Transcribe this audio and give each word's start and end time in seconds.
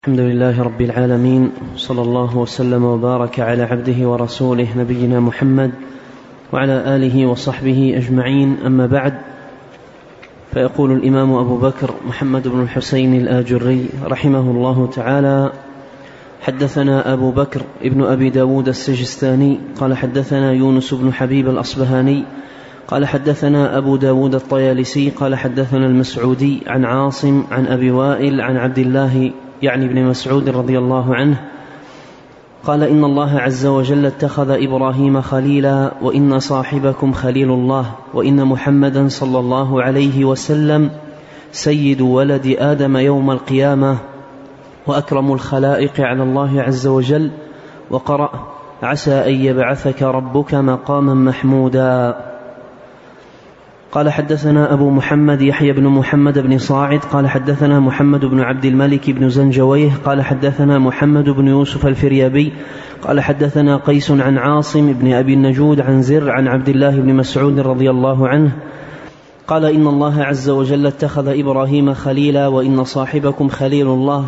الحمد 0.00 0.20
لله 0.20 0.62
رب 0.62 0.80
العالمين 0.80 1.52
صلى 1.76 2.02
الله 2.02 2.36
وسلم 2.38 2.84
وبارك 2.84 3.40
على 3.40 3.62
عبده 3.62 4.08
ورسوله 4.08 4.66
نبينا 4.76 5.20
محمد 5.20 5.70
وعلى 6.52 6.96
آله 6.96 7.26
وصحبه 7.26 7.94
أجمعين. 7.96 8.56
أما 8.66 8.86
بعد 8.86 9.14
فيقول 10.52 10.92
الإمام 10.92 11.32
أبو 11.32 11.56
بكر 11.56 11.94
محمد 12.08 12.48
بن 12.48 12.62
الحسين 12.62 13.14
الآجري 13.14 13.86
رحمه 14.04 14.50
الله 14.50 14.86
تعالى 14.86 15.52
حدثنا 16.40 17.12
أبو 17.12 17.30
بكر 17.30 17.62
ابن 17.82 18.02
أبي 18.02 18.30
داود 18.30 18.68
السجستاني 18.68 19.58
قال 19.80 19.96
حدثنا 19.96 20.52
يونس 20.52 20.94
بن 20.94 21.12
حبيب 21.12 21.48
الأصبهاني 21.48 22.24
قال 22.88 23.06
حدثنا 23.06 23.78
أبو 23.78 23.96
داود 23.96 24.34
الطيالسي 24.34 25.10
قال 25.10 25.34
حدثنا 25.34 25.86
المسعودي 25.86 26.62
عن 26.66 26.84
عاصم 26.84 27.44
عن 27.50 27.66
أبي 27.66 27.90
وائل 27.90 28.40
عن 28.40 28.56
عبد 28.56 28.78
الله 28.78 29.32
يعني 29.62 29.84
ابن 29.84 30.04
مسعود 30.04 30.48
رضي 30.48 30.78
الله 30.78 31.14
عنه 31.14 31.40
قال 32.64 32.82
إن 32.82 33.04
الله 33.04 33.38
عز 33.38 33.66
وجل 33.66 34.06
اتخذ 34.06 34.50
إبراهيم 34.50 35.20
خليلا 35.20 35.92
وإن 36.02 36.38
صاحبكم 36.38 37.12
خليل 37.12 37.50
الله 37.50 37.92
وإن 38.14 38.44
محمدا 38.44 39.08
صلى 39.08 39.38
الله 39.38 39.82
عليه 39.82 40.24
وسلم 40.24 40.90
سيد 41.52 42.00
ولد 42.00 42.56
آدم 42.58 42.96
يوم 42.96 43.30
القيامة 43.30 43.96
وأكرم 44.86 45.32
الخلائق 45.32 46.00
على 46.00 46.22
الله 46.22 46.62
عز 46.62 46.86
وجل 46.86 47.30
وقرأ 47.90 48.30
عسى 48.82 49.14
أن 49.14 49.34
يبعثك 49.34 50.02
ربك 50.02 50.54
مقاما 50.54 51.14
محمودا 51.14 52.16
قال 53.92 54.10
حدثنا 54.12 54.72
أبو 54.72 54.90
محمد 54.90 55.42
يحيى 55.42 55.72
بن 55.72 55.86
محمد 55.86 56.38
بن 56.38 56.58
صاعد 56.58 56.98
قال 56.98 57.28
حدثنا 57.28 57.80
محمد 57.80 58.24
بن 58.24 58.40
عبد 58.40 58.64
الملك 58.64 59.10
بن 59.10 59.28
زنجويه 59.28 59.90
قال 60.04 60.22
حدثنا 60.22 60.78
محمد 60.78 61.24
بن 61.24 61.48
يوسف 61.48 61.86
الفريابي 61.86 62.52
قال 63.02 63.20
حدثنا 63.20 63.76
قيس 63.76 64.10
عن 64.10 64.38
عاصم 64.38 64.92
بن 64.92 65.12
أبي 65.12 65.34
النجود 65.34 65.80
عن 65.80 66.02
زر 66.02 66.30
عن 66.30 66.48
عبد 66.48 66.68
الله 66.68 67.00
بن 67.00 67.14
مسعود 67.14 67.60
رضي 67.60 67.90
الله 67.90 68.28
عنه 68.28 68.52
قال 69.46 69.64
إن 69.64 69.86
الله 69.86 70.22
عز 70.22 70.50
وجل 70.50 70.86
اتخذ 70.86 71.28
إبراهيم 71.28 71.94
خليلا 71.94 72.48
وإن 72.48 72.84
صاحبكم 72.84 73.48
خليل 73.48 73.86
الله 73.86 74.26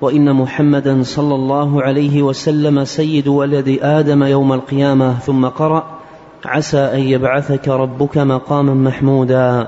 وإن 0.00 0.32
محمدا 0.32 1.02
صلى 1.02 1.34
الله 1.34 1.82
عليه 1.82 2.22
وسلم 2.22 2.84
سيد 2.84 3.28
ولد 3.28 3.78
آدم 3.82 4.22
يوم 4.22 4.52
القيامة 4.52 5.18
ثم 5.18 5.46
قرأ 5.46 5.97
عسى 6.44 6.78
أن 6.78 7.00
يبعثك 7.00 7.68
ربك 7.68 8.18
مقاما 8.18 8.74
محمودا. 8.74 9.66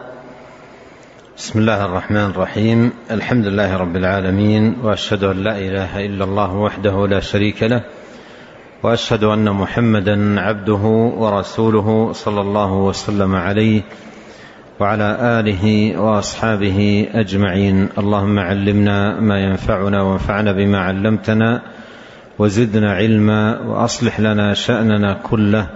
بسم 1.36 1.58
الله 1.58 1.84
الرحمن 1.84 2.30
الرحيم. 2.30 2.92
الحمد 3.10 3.46
لله 3.46 3.76
رب 3.76 3.96
العالمين 3.96 4.76
وأشهد 4.82 5.24
أن 5.24 5.36
لا 5.36 5.58
إله 5.58 6.06
إلا 6.06 6.24
الله 6.24 6.56
وحده 6.56 7.06
لا 7.06 7.20
شريك 7.20 7.62
له 7.62 7.82
وأشهد 8.82 9.24
أن 9.24 9.50
محمدا 9.50 10.40
عبده 10.40 10.84
ورسوله 11.18 12.12
صلى 12.12 12.40
الله 12.40 12.72
وسلم 12.72 13.34
عليه 13.34 13.82
وعلى 14.80 15.16
آله 15.20 15.98
وأصحابه 16.00 17.08
أجمعين. 17.14 17.88
اللهم 17.98 18.38
علمنا 18.38 19.20
ما 19.20 19.40
ينفعنا 19.40 20.02
وانفعنا 20.02 20.52
بما 20.52 20.78
علمتنا 20.78 21.62
وزدنا 22.38 22.92
علما 22.92 23.60
وأصلح 23.60 24.20
لنا 24.20 24.54
شأننا 24.54 25.14
كله 25.22 25.66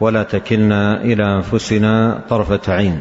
ولا 0.00 0.22
تكلنا 0.22 1.02
إلى 1.02 1.36
أنفسنا 1.36 2.20
طرفة 2.28 2.72
عين. 2.72 3.00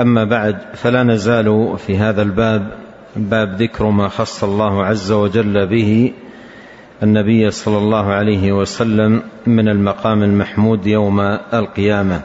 أما 0.00 0.24
بعد 0.24 0.58
فلا 0.74 1.02
نزال 1.02 1.78
في 1.78 1.96
هذا 1.96 2.22
الباب 2.22 2.72
باب 3.16 3.62
ذكر 3.62 3.90
ما 3.90 4.08
خص 4.08 4.44
الله 4.44 4.84
عز 4.84 5.12
وجل 5.12 5.66
به 5.66 6.12
النبي 7.02 7.50
صلى 7.50 7.78
الله 7.78 8.06
عليه 8.06 8.52
وسلم 8.52 9.22
من 9.46 9.68
المقام 9.68 10.22
المحمود 10.22 10.86
يوم 10.86 11.20
القيامة. 11.54 12.20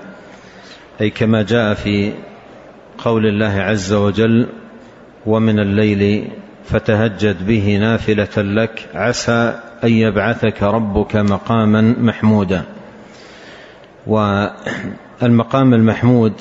أي 1.01 1.09
كما 1.09 1.41
جاء 1.41 1.73
في 1.73 2.13
قول 2.97 3.27
الله 3.27 3.61
عز 3.61 3.93
وجل 3.93 4.47
ومن 5.25 5.59
الليل 5.59 6.27
فتهجد 6.65 7.47
به 7.47 7.77
نافلة 7.77 8.37
لك 8.37 8.89
عسى 8.93 9.59
أن 9.83 9.89
يبعثك 9.89 10.63
ربك 10.63 11.15
مقاما 11.15 11.81
محمودا. 11.81 12.63
والمقام 14.07 15.73
المحمود 15.73 16.33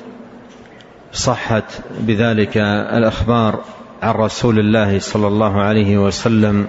صحت 1.12 1.64
بذلك 2.00 2.56
الأخبار 2.96 3.60
عن 4.02 4.14
رسول 4.14 4.58
الله 4.58 4.98
صلى 4.98 5.26
الله 5.26 5.60
عليه 5.60 5.98
وسلم 5.98 6.66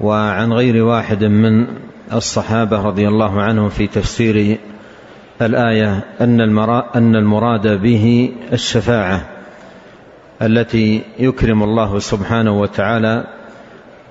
وعن 0.00 0.52
غير 0.52 0.84
واحد 0.84 1.24
من 1.24 1.66
الصحابة 2.12 2.82
رضي 2.82 3.08
الله 3.08 3.42
عنهم 3.42 3.68
في 3.68 3.86
تفسير 3.86 4.58
الآية 5.42 6.04
أن 6.20 6.40
أن 6.94 7.16
المراد 7.16 7.82
به 7.82 8.32
الشفاعة 8.52 9.26
التي 10.42 11.02
يكرم 11.18 11.62
الله 11.62 11.98
سبحانه 11.98 12.60
وتعالى 12.60 13.24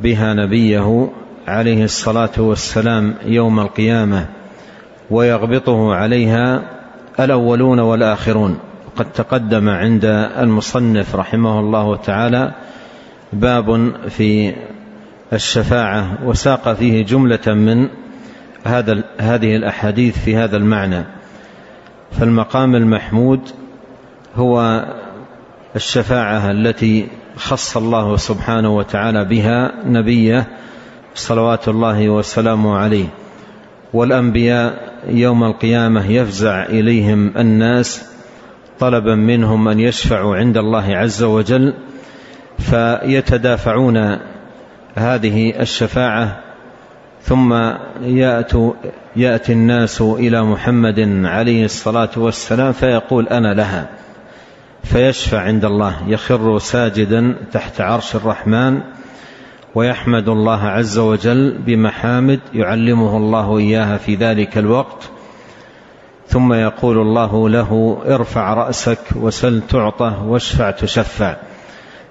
بها 0.01 0.34
نبيه 0.34 1.09
عليه 1.47 1.84
الصلاة 1.84 2.30
والسلام 2.38 3.16
يوم 3.25 3.59
القيامة. 3.59 4.39
ويغبطه 5.12 5.94
عليها 5.96 6.62
الأولون 7.20 7.80
والآخرون. 7.80 8.59
قد 8.96 9.12
تقدم 9.12 9.70
عند 9.70 10.06
المصنف 10.38 11.16
رحمه 11.16 11.59
الله 11.59 11.96
تعالى 11.96 12.52
باب 13.34 13.92
في 14.09 14.53
الشفاعة 15.34 16.18
وساق 16.25 16.74
فيه 16.74 17.06
جملة 17.06 17.53
من 17.53 17.88
هذا 18.66 19.03
هذه 19.19 19.56
الأحاديث 19.56 20.19
في 20.19 20.36
هذا 20.36 20.58
المعنى. 20.58 21.03
فالمقام 22.12 22.75
المحمود 22.75 23.40
هو 24.36 24.86
الشفاعة 25.75 26.52
التي 26.52 27.08
خص 27.38 27.78
الله 27.78 28.18
سبحانه 28.18 28.75
وتعالى 28.75 29.25
بها 29.25 29.72
نبيه 29.86 30.48
صلوات 31.16 31.68
الله 31.68 32.09
وسلامه 32.09 32.78
عليه 32.78 33.06
والأنبياء 33.94 34.89
يوم 35.08 35.44
القيامة 35.44 36.12
يفزع 36.12 36.64
إليهم 36.66 37.38
الناس 37.38 38.10
طلبا 38.80 39.16
منهم 39.16 39.68
أن 39.68 39.80
يشفعوا 39.80 40.36
عند 40.36 40.58
الله 40.58 40.98
عز 40.98 41.24
وجل 41.24 41.74
فيتدافعون 42.60 44.18
هذه 44.96 45.62
الشفاعة 45.62 46.40
ثم 47.22 47.54
يأتوا 48.02 48.74
يأتي 49.16 49.54
الناس 49.54 50.02
إلى 50.02 50.44
محمد 50.44 51.26
عليه 51.26 51.66
الصلاة 51.66 52.10
والسلام 52.18 52.72
فيقول 52.72 53.28
أنا 53.28 53.54
لها 53.54 53.90
فيشفع 54.84 55.40
عند 55.40 55.66
الله 55.66 55.96
يخر 56.08 56.60
ساجدا 56.60 57.36
تحت 57.52 57.81
عرش 57.81 58.16
الرحمن 58.16 58.81
ويحمد 59.75 60.30
الله 60.30 60.63
عز 60.63 60.97
وجل 60.97 61.57
بمحامد 61.57 62.40
يعلمه 62.53 63.18
الله 63.18 63.57
إياها 63.57 63.97
في 63.97 64.16
ذلك 64.16 64.57
الوقت 64.57 65.09
ثم 66.28 66.53
يقول 66.53 66.97
الله 66.97 67.50
له 67.50 68.02
ارفع 68.06 68.53
رأسك 68.53 69.00
وسل 69.16 69.62
تعطى 69.62 70.13
واشفع 70.25 70.72
تشفع 70.72 71.35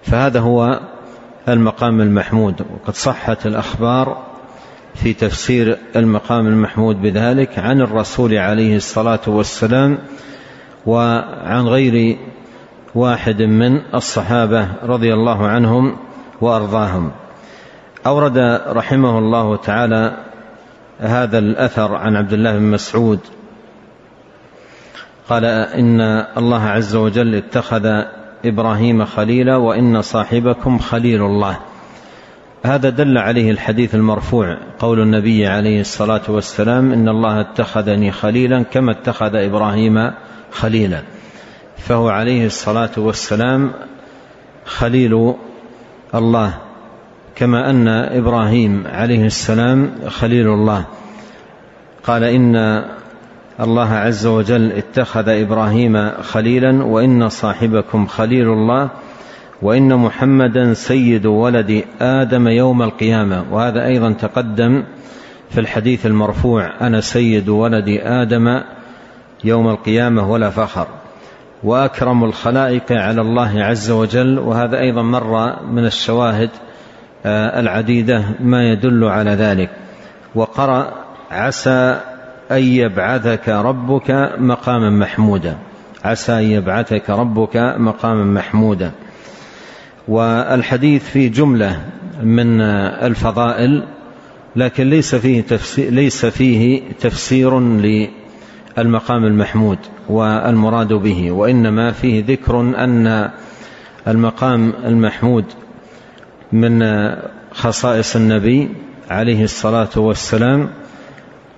فهذا 0.03 0.41
هو 0.41 0.81
المقام 1.49 2.01
المحمود 2.01 2.61
وقد 2.61 2.95
صحت 2.95 3.47
الأخبار 3.47 4.27
في 4.95 5.13
تفسير 5.15 5.79
المقام 5.97 6.47
المحمود 6.47 7.03
بذلك 7.03 7.59
عن 7.59 7.81
الرسول 7.81 8.35
عليه 8.35 8.77
الصلاة 8.77 9.21
والسلام 9.27 9.99
وعن 10.87 11.67
غير 11.67 12.19
واحد 12.95 13.43
من 13.43 13.81
الصحابة 13.95 14.69
رضي 14.83 15.15
الله 15.15 15.47
عنهم 15.47 15.97
وأرضاهم. 16.41 17.11
أورد 18.09 18.39
رحمه 18.67 19.19
الله 19.19 19.57
تعالى 19.57 20.17
هذا 21.01 21.39
الأثر 21.39 21.95
عن 21.95 22.17
عبد 22.17 22.33
الله 22.33 22.59
بن 22.59 22.63
مسعود. 22.63 23.21
قال 25.29 25.45
إن 25.45 26.01
الله 26.37 26.63
عز 26.63 26.97
وجل 26.97 27.35
اتخذ 27.35 27.87
إبراهيم 28.45 29.05
خليلا 29.05 29.57
وإن 29.57 30.03
صاحبكم 30.03 30.79
خليل 30.79 31.23
الله. 31.23 31.59
هذا 32.65 32.89
دل 32.89 33.19
عليه 33.19 33.51
الحديث 33.51 33.95
المرفوع 33.95 34.57
قول 34.79 35.01
النبي 35.01 35.47
عليه 35.47 35.81
الصلاة 35.81 36.23
والسلام 36.29 36.93
إن 36.93 37.09
الله 37.09 37.41
اتخذني 37.41 38.13
خليلا 38.13 38.63
كما 38.63 38.93
اتخذ 38.93 39.35
إبراهيم 39.35 40.11
خليلا. 40.51 41.03
فهو 41.79 42.09
عليه 42.09 42.47
الصلاة 42.47 42.91
والسلام 42.97 43.73
خليل 44.65 45.35
الله. 46.15 46.68
كما 47.39 47.71
أن 47.71 47.89
إبراهيم 47.89 48.85
عليه 48.87 49.27
السلام 49.27 49.91
خليل 50.09 50.49
الله. 50.49 50.85
قال 52.05 52.25
إن 52.25 52.85
الله 53.61 53.93
عز 53.93 54.27
وجل 54.27 54.73
اتخذ 54.73 55.29
إبراهيم 55.29 56.11
خليلا 56.23 56.85
وإن 56.85 57.29
صاحبكم 57.29 58.07
خليل 58.07 58.49
الله 58.49 58.91
وإن 59.63 59.97
محمدا 59.97 60.75
سيد 60.75 61.27
ولد 61.27 61.85
آدم 62.01 62.49
يوم 62.49 62.83
القيامة. 62.83 63.45
وهذا 63.51 63.87
أيضا 63.87 64.13
تقدم 64.13 64.85
في 65.51 65.61
الحديث 65.61 66.07
المرفوع 66.07 66.71
أنا 66.81 67.01
سيد 67.01 67.49
ولد 67.49 68.01
آدم 68.03 68.61
يوم 69.45 69.69
القيامة 69.69 70.31
ولا 70.31 70.51
فخر. 70.51 70.87
وأكرم 71.65 72.25
الخلائق 72.25 72.93
على 72.93 73.21
الله 73.21 73.65
عز 73.65 73.91
وجل. 73.91 74.39
وهذا 74.39 74.79
أيضا 74.81 75.03
مر 75.03 75.63
من 75.71 75.87
الشواهد 75.87 76.51
العديدة 77.61 78.25
ما 78.41 78.73
يدل 78.73 79.05
على 79.05 79.31
ذلك. 79.31 79.71
وقرأ 80.35 80.93
عسى 81.31 82.01
أن 82.51 82.63
يبعثك 82.63 83.49
ربك 83.49 84.33
مقاما 84.39 84.91
محمودا. 84.91 85.57
عسى 86.05 86.33
أن 86.33 86.45
يبعثك 86.45 87.11
ربك 87.11 87.57
مقاما 87.79 88.25
محمودا. 88.25 88.91
والحديث 90.09 91.05
في 91.05 91.29
جملة 91.29 91.81
من 92.23 92.61
الفضائل 92.61 93.85
لكن 94.57 94.91
ليس 94.91 95.15
فيه 95.15 95.41
تفسير, 95.41 95.91
ليس 95.91 96.27
فيه 96.27 96.83
تفسير 97.01 97.61
للمقام 97.61 99.25
المحمود 99.25 99.79
والمراد 100.09 100.93
به 100.93 101.33
وإنما 101.33 101.93
فيه 101.93 102.25
ذكر 102.27 102.61
أن 102.61 103.31
المقام 104.09 104.73
المحمود 104.85 105.45
من 106.53 106.85
خصائص 107.53 108.17
النبي 108.17 108.69
عليه 109.11 109.45
الصلاة 109.45 109.89
والسلام 109.97 110.69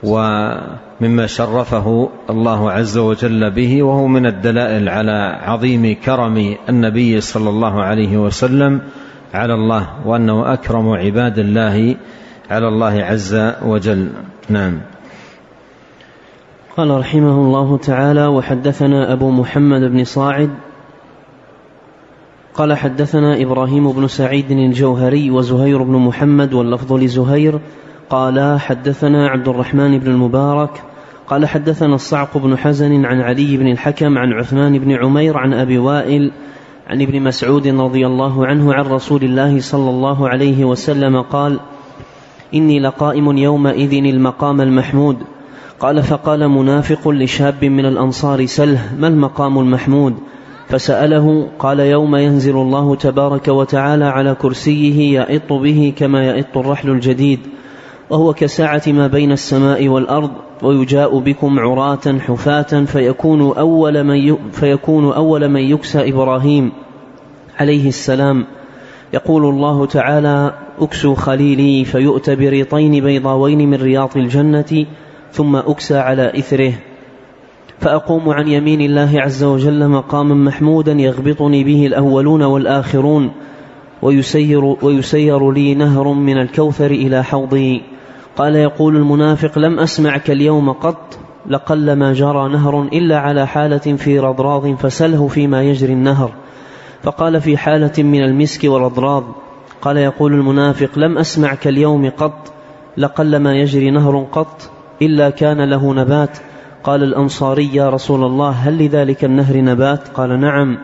ومما 0.02 1.26
شرفه 1.26 2.08
الله 2.30 2.70
عز 2.70 2.98
وجل 2.98 3.50
به 3.50 3.82
وهو 3.82 4.06
من 4.06 4.26
الدلائل 4.26 4.88
على 4.88 5.38
عظيم 5.42 5.96
كرم 6.04 6.56
النبي 6.68 7.20
صلى 7.20 7.50
الله 7.50 7.82
عليه 7.82 8.16
وسلم 8.16 8.80
على 9.34 9.54
الله 9.54 10.06
وأنه 10.06 10.52
أكرم 10.52 10.88
عباد 10.88 11.38
الله 11.38 11.96
على 12.50 12.68
الله 12.68 13.02
عز 13.02 13.52
وجل. 13.62 14.08
نعم. 14.48 14.80
قال 16.76 16.90
رحمه 16.90 17.36
الله 17.36 17.76
تعالى 17.76 18.26
وحدثنا 18.26 19.12
أبو 19.12 19.30
محمد 19.30 19.80
بن 19.80 20.04
صاعد 20.04 20.50
قال 22.54 22.74
حدثنا 22.74 23.42
إبراهيم 23.42 23.92
بن 23.92 24.08
سعيد 24.08 24.50
الجوهري 24.50 25.30
وزهير 25.30 25.82
بن 25.82 25.96
محمد 25.96 26.54
واللفظ 26.54 26.92
لزهير. 26.92 27.60
قال 28.10 28.60
حدثنا 28.60 29.28
عبد 29.28 29.48
الرحمن 29.48 29.98
بن 29.98 30.10
المبارك. 30.10 30.82
قال 31.30 31.46
حدثنا 31.46 31.94
الصعق 31.94 32.38
بن 32.38 32.58
حزن 32.58 33.04
عن 33.04 33.20
علي 33.20 33.56
بن 33.56 33.66
الحكم 33.72 34.18
عن 34.18 34.32
عثمان 34.32 34.78
بن 34.78 34.92
عمير 34.92 35.38
عن 35.38 35.52
أبي 35.52 35.78
وائل 35.78 36.32
عن 36.86 37.02
ابن 37.02 37.22
مسعود 37.22 37.68
رضي 37.68 38.06
الله 38.06 38.46
عنه 38.46 38.74
عن 38.74 38.84
رسول 38.84 39.22
الله 39.24 39.60
صلى 39.60 39.90
الله 39.90 40.28
عليه 40.28 40.64
وسلم 40.64 41.22
قال 41.22 41.60
إني 42.54 42.80
لقائم 42.80 43.36
يومئذ 43.36 44.04
المقام 44.04 44.60
المحمود 44.60 45.16
قال 45.80 46.02
فقال 46.02 46.48
منافق 46.48 47.08
لشاب 47.08 47.64
من 47.64 47.86
الأنصار 47.86 48.46
سله 48.46 48.94
ما 48.98 49.08
المقام 49.08 49.58
المحمود؟ 49.58 50.14
فسأله 50.70 51.48
قال 51.58 51.80
يوم 51.80 52.16
ينزل 52.16 52.56
الله 52.56 52.96
تبارك 52.96 53.48
وتعالى 53.48 54.04
على 54.04 54.34
كرسيه 54.34 55.20
يئط 55.20 55.52
به 55.52 55.92
كما 55.96 56.24
يئط 56.24 56.58
الرحل 56.58 56.90
الجديد 56.90 57.40
وهو 58.10 58.32
كساعة 58.34 58.82
ما 58.86 59.06
بين 59.06 59.32
السماء 59.32 59.88
والأرض 59.88 60.30
ويجاء 60.62 61.18
بكم 61.18 61.58
عراة 61.58 62.18
حفاة 62.18 62.84
فيكون 62.84 63.40
أول 63.56 64.04
من 64.04 64.36
فيكون 64.52 65.12
أول 65.12 65.48
من 65.48 65.60
يكسى 65.60 66.08
إبراهيم 66.08 66.72
عليه 67.58 67.88
السلام. 67.88 68.46
يقول 69.14 69.44
الله 69.44 69.86
تعالى 69.86 70.54
أكسوا 70.80 71.14
خليلي 71.14 71.84
فيؤتى 71.84 72.36
بريطين 72.36 73.04
بيضاوين 73.04 73.70
من 73.70 73.74
رياض 73.74 74.16
الجنة 74.16 74.86
ثم 75.32 75.56
أكسى 75.56 75.98
على 75.98 76.38
إثره. 76.38 76.72
فأقوم 77.80 78.28
عن 78.28 78.48
يمين 78.48 78.80
الله 78.80 79.10
عز 79.20 79.44
وجل 79.44 79.88
مقاما 79.88 80.34
محمودا 80.34 80.92
يغبطني 80.92 81.64
به 81.64 81.86
الأولون 81.86 82.42
والآخرون 82.42 83.30
ويسير, 84.02 84.64
ويسير 84.82 85.50
لي 85.50 85.74
نهر 85.74 86.08
من 86.08 86.38
الكوثر 86.38 86.90
إلى 86.90 87.24
حوضي. 87.24 87.82
قال 88.36 88.56
يقول 88.56 88.96
المنافق 88.96 89.58
لم 89.58 89.78
أسمعك 89.78 90.30
اليوم 90.30 90.72
قط 90.72 91.18
لقل 91.46 91.92
ما 91.92 92.12
جرى 92.12 92.48
نهر 92.48 92.82
إلا 92.82 93.18
على 93.18 93.46
حالة 93.46 93.96
في 93.96 94.18
رضراض 94.18 94.74
فسله 94.74 95.28
فيما 95.28 95.62
يجري 95.62 95.92
النهر. 95.92 96.32
فقال 97.02 97.40
في 97.40 97.56
حالة 97.56 98.02
من 98.02 98.24
المسك 98.24 98.64
والرضراض 98.64 99.24
قال 99.82 99.96
يقول 99.96 100.32
المنافق 100.32 100.98
لم 100.98 101.18
أسمعك 101.18 101.68
اليوم 101.68 102.10
قط 102.10 102.52
لقل 102.96 103.36
ما 103.36 103.54
يجري 103.54 103.90
نهر 103.90 104.26
قط 104.32 104.70
إلا 105.02 105.30
كان 105.30 105.70
له 105.70 105.94
نبات. 105.94 106.38
قال 106.84 107.02
الأنصاري 107.02 107.74
يا 107.74 107.90
رسول 107.90 108.24
الله 108.24 108.50
هل 108.50 108.84
لذلك 108.84 109.24
النهر 109.24 109.56
نبات؟ 109.56 110.08
قال 110.08 110.40
نعم. 110.40 110.78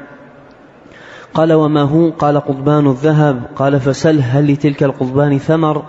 قال 1.34 1.52
وما 1.52 1.82
هو؟ 1.82 2.10
قال 2.10 2.40
قضبان 2.40 2.87
الذهب. 2.87 3.43
قال 3.56 3.81
فسله 3.81 4.22
هل 4.22 4.52
لتلك 4.52 4.82
القضبان 4.82 5.38
ثمر؟ 5.38 5.82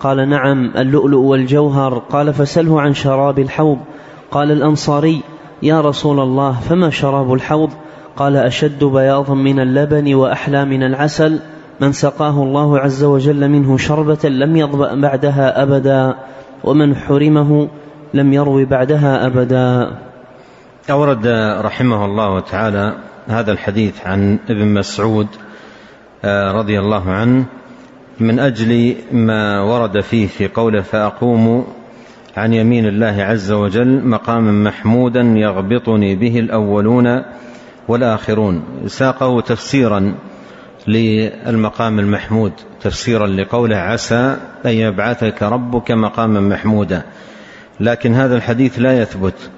قال 0.00 0.28
نعم. 0.28 0.72
اللؤلؤ 0.76 1.18
والجوهر. 1.18 1.98
قال 1.98 2.34
فسله 2.34 2.80
عن 2.80 2.94
شراب 2.94 3.38
الحوض. 3.38 3.78
قال 4.30 4.52
الأنصاري 4.52 5.20
يا 5.62 5.80
رسول 5.80 6.20
الله 6.20 6.52
فما 6.52 6.90
شراب 6.90 7.34
الحوض؟ 7.34 7.70
قال 8.16 8.36
أشد 8.36 8.84
بياضا 8.84 9.34
من 9.34 9.60
اللبن 9.60 10.14
وأحلى 10.14 10.64
من 10.64 10.82
العسل. 10.82 11.40
من 11.80 11.92
سقاه 11.92 12.42
الله 12.42 12.78
عز 12.78 13.04
وجل 13.04 13.48
منه 13.48 13.76
شربة 13.76 14.28
لم 14.28 14.56
يضبأ 14.56 15.00
بعدها 15.00 15.62
أبدا. 15.62 16.14
ومن 16.64 16.96
حرمه 16.96 17.68
لم 18.14 18.32
يروي 18.32 18.64
بعدها 18.64 19.26
أبدا. 19.26 19.96
أورد 20.90 21.26
رحمه 21.60 22.04
الله 22.04 22.40
تعالى 22.40 22.96
هذا 23.28 23.52
الحديث 23.52 24.06
عن 24.06 24.38
ابن 24.50 24.66
مسعود 24.74 25.26
آه، 26.24 26.52
رضي 26.52 26.80
الله 26.80 27.10
عنه 27.10 27.44
من 28.20 28.38
أجل 28.38 28.96
ما 29.12 29.62
ورد 29.62 30.00
فيه 30.00 30.26
في 30.26 30.48
قوله 30.48 30.82
فأقوم 30.82 31.66
عن 32.36 32.54
يمين 32.54 32.86
الله 32.86 33.22
عز 33.22 33.52
وجل 33.52 34.04
مقاما 34.04 34.52
محمودا 34.52 35.20
يغبطني 35.20 36.16
به 36.16 36.38
الأولون 36.38 37.22
والآخرون 37.88 38.62
ساقه 38.86 39.40
تفسيرا 39.40 40.14
للمقام 40.86 41.98
المحمود 41.98 42.52
تفسيرا 42.80 43.26
لقوله 43.26 43.76
عسى 43.76 44.36
أن 44.66 44.70
يبعثك 44.70 45.42
ربك 45.42 45.90
مقاما 45.90 46.40
محمودا 46.40 47.02
لكن 47.80 48.14
هذا 48.14 48.36
الحديث 48.36 48.78
لا 48.78 49.02
يثبت 49.02 49.50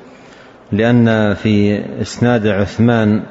لأن 0.72 1.34
في 1.34 1.82
إسناد 2.02 2.46
عثمان 2.46 3.22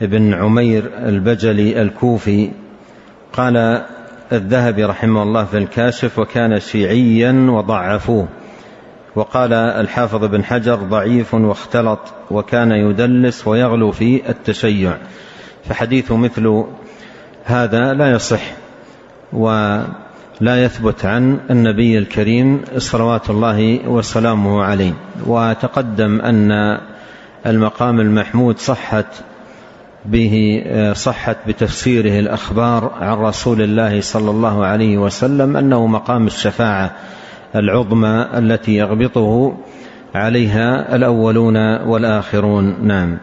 بن 0.00 0.34
عمير 0.34 0.90
البجلي 0.96 1.82
الكوفي 1.82 2.50
قال 3.32 3.84
الذهبي 4.32 4.84
رحمه 4.84 5.22
الله 5.22 5.44
في 5.44 5.58
الكاشف 5.58 6.18
وكان 6.18 6.60
شيعيا 6.60 7.46
وضعفوه 7.50 8.28
وقال 9.14 9.52
الحافظ 9.52 10.24
بن 10.24 10.44
حجر 10.44 10.74
ضعيف 10.74 11.34
واختلط 11.34 12.00
وكان 12.30 12.72
يدلس 12.72 13.46
ويغلو 13.46 13.92
في 13.92 14.30
التشيع 14.30 14.96
فحديث 15.64 16.12
مثل 16.12 16.64
هذا 17.44 17.94
لا 17.94 18.10
يصح. 18.10 18.42
ولا 20.42 20.64
يثبت 20.64 21.04
عن 21.04 21.38
النبي 21.50 21.98
الكريم 21.98 22.60
صلوات 22.78 23.30
الله 23.30 23.88
وسلامه 23.88 24.62
عليه. 24.62 24.92
وتقدم 25.26 26.20
أن 26.20 26.78
المقام 27.46 28.00
المحمود 28.00 28.58
صحت 28.58 29.06
به 30.04 30.64
صحت 30.92 31.36
بتفسيره 31.46 32.18
الأخبار 32.20 32.92
عن 33.00 33.16
رسول 33.16 33.62
الله 33.62 34.00
صلى 34.00 34.30
الله 34.30 34.64
عليه 34.64 34.98
وسلم 34.98 35.56
أنه 35.56 35.86
مقام 35.86 36.26
الشفاعة 36.26 36.92
العظمى 37.54 38.26
التي 38.34 38.76
يغبطه 38.76 39.56
عليها 40.14 40.96
الأولون 40.96 41.56
والآخرون. 41.82 42.86
نعم. 42.86 43.18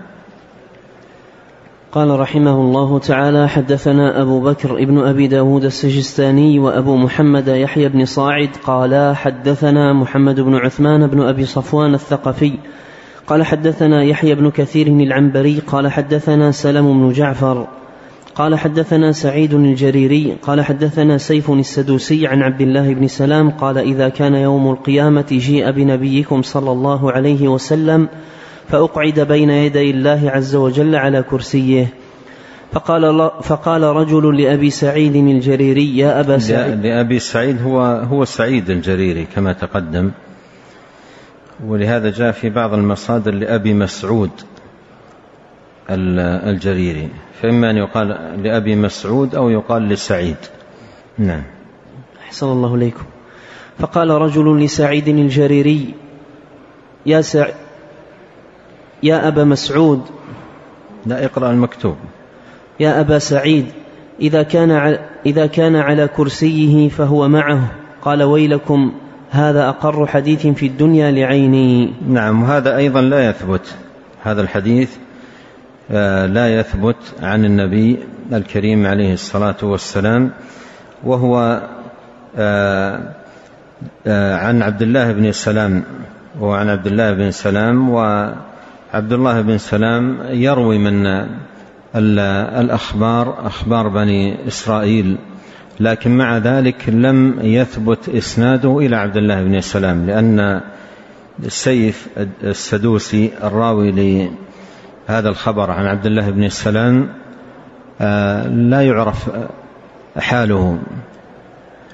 قال 1.91 2.19
رحمه 2.19 2.61
الله 2.61 2.99
تعالى 2.99 3.49
حدثنا 3.49 4.21
أبو 4.21 4.39
بكر 4.39 4.77
ابن 4.77 4.97
أبي 4.97 5.27
داود 5.27 5.65
السجستاني 5.65 6.59
وأبو 6.59 6.95
محمد 6.95 7.47
يحيى 7.47 7.89
بن 7.89 8.05
صاعد 8.05 8.49
قالا 8.63 9.13
حدثنا 9.13 9.93
محمد 9.93 10.39
بن 10.39 10.55
عثمان 10.55 11.07
بن 11.07 11.21
أبي 11.21 11.45
صفوان 11.45 11.93
الثقفي 11.93 12.53
قال 13.27 13.43
حدثنا 13.43 14.03
يحيى 14.03 14.35
بن 14.35 14.49
كثير 14.49 14.87
العنبري 14.87 15.59
قال 15.59 15.91
حدثنا 15.91 16.51
سلم 16.51 16.99
بن 16.99 17.11
جعفر 17.11 17.67
قال 18.35 18.59
حدثنا 18.59 19.11
سعيد 19.11 19.53
الجريري 19.53 20.37
قال 20.41 20.61
حدثنا 20.61 21.17
سيف 21.17 21.51
السدوسي 21.51 22.27
عن 22.27 22.41
عبد 22.41 22.61
الله 22.61 22.93
بن 22.93 23.07
سلام 23.07 23.49
قال 23.49 23.77
إذا 23.77 24.09
كان 24.09 24.35
يوم 24.35 24.71
القيامة 24.71 25.27
جيء 25.31 25.71
بنبيكم 25.71 26.41
صلى 26.41 26.71
الله 26.71 27.11
عليه 27.11 27.47
وسلم 27.47 28.07
فأقعد 28.71 29.19
بين 29.19 29.49
يدي 29.49 29.91
الله 29.91 30.31
عز 30.35 30.55
وجل 30.55 30.95
على 30.95 31.23
كرسيه. 31.23 31.87
فقال, 32.71 33.31
فقال 33.43 33.83
رجل 33.83 34.41
لأبي 34.41 34.69
سعيد 34.69 35.15
الجريري 35.15 35.97
يا 35.97 36.19
أبا 36.19 36.37
سعيد. 36.37 36.85
لأبي 36.85 37.19
سعيد 37.19 37.61
هو, 37.61 37.81
هو 37.81 38.25
سعيد 38.25 38.69
الجريري 38.69 39.25
كما 39.35 39.53
تقدم. 39.53 40.11
ولهذا 41.65 42.11
جاء 42.11 42.31
في 42.31 42.49
بعض 42.49 42.73
المصادر 42.73 43.31
لأبي 43.31 43.73
مسعود 43.73 44.29
الجريري. 45.89 47.09
فإما 47.41 47.69
أن 47.69 47.77
يقال 47.77 48.07
لأبي 48.43 48.75
مسعود 48.75 49.35
أو 49.35 49.49
يقال 49.49 49.89
لسعيد. 49.89 50.37
نعم. 51.17 51.43
أحسن 52.25 52.47
الله 52.47 52.75
إليكم. 52.75 53.03
فقال 53.79 54.09
رجل 54.09 54.59
لسعيد 54.63 55.07
الجريري 55.07 55.93
يا 57.05 57.21
سع 57.21 57.47
يا 59.03 59.27
أبا 59.27 59.43
مسعود. 59.43 60.01
لا 61.05 61.25
اقرأ 61.25 61.51
المكتوب. 61.51 61.95
يا 62.79 62.99
أبا 62.99 63.19
سعيد 63.19 63.65
إذا 64.21 64.43
كان 64.43 64.97
إذا 65.25 65.47
كان 65.47 65.75
على 65.75 66.07
كرسيه 66.07 66.89
فهو 66.89 67.27
معه. 67.27 67.71
قال 68.01 68.23
ويلكم 68.23 68.91
هذا 69.31 69.69
أقر 69.69 70.07
حديث 70.07 70.47
في 70.47 70.65
الدنيا 70.65 71.11
لعيني. 71.11 71.93
نعم 72.07 72.43
وهذا 72.43 72.77
أيضا 72.77 73.01
لا 73.01 73.29
يثبت. 73.29 73.75
هذا 74.23 74.41
الحديث 74.41 74.89
آه، 75.91 76.25
لا 76.25 76.59
يثبت 76.59 76.95
عن 77.21 77.45
النبي 77.45 77.97
الكريم 78.33 78.85
عليه 78.85 79.13
الصلاة 79.13 79.55
والسلام 79.63 80.31
وهو 81.03 81.61
آه، 82.37 82.99
آه، 84.07 84.35
عن 84.35 84.61
عبد 84.61 84.81
الله 84.81 85.11
بن 85.11 85.31
سلام 85.31 85.83
وعن 86.39 86.69
عبد 86.69 86.87
الله 86.87 87.13
بن 87.13 87.31
سلام 87.31 87.89
وعبد 88.93 89.13
الله 89.13 89.41
بن 89.41 89.57
سلام 89.57 90.17
يروي 90.29 90.77
من 90.77 91.25
الأخبار 91.95 93.47
أخبار 93.47 93.87
بني 93.87 94.47
إسرائيل 94.47 95.17
لكن 95.79 96.17
مع 96.17 96.37
ذلك 96.37 96.89
لم 96.89 97.39
يثبت 97.41 98.09
إسناده 98.09 98.77
إلى 98.79 98.95
عبد 98.95 99.17
الله 99.17 99.43
بن 99.43 99.61
سلام 99.61 100.05
لأن 100.05 100.61
السيف 101.43 102.07
السدوسي 102.43 103.31
الراوي 103.43 103.91
لهذا 103.91 105.29
الخبر 105.29 105.71
عن 105.71 105.85
عبد 105.85 106.05
الله 106.05 106.29
بن 106.29 106.49
سلام 106.49 107.09
آه، 108.01 108.47
لا 108.47 108.81
يعرف 108.81 109.29
حاله 110.17 110.79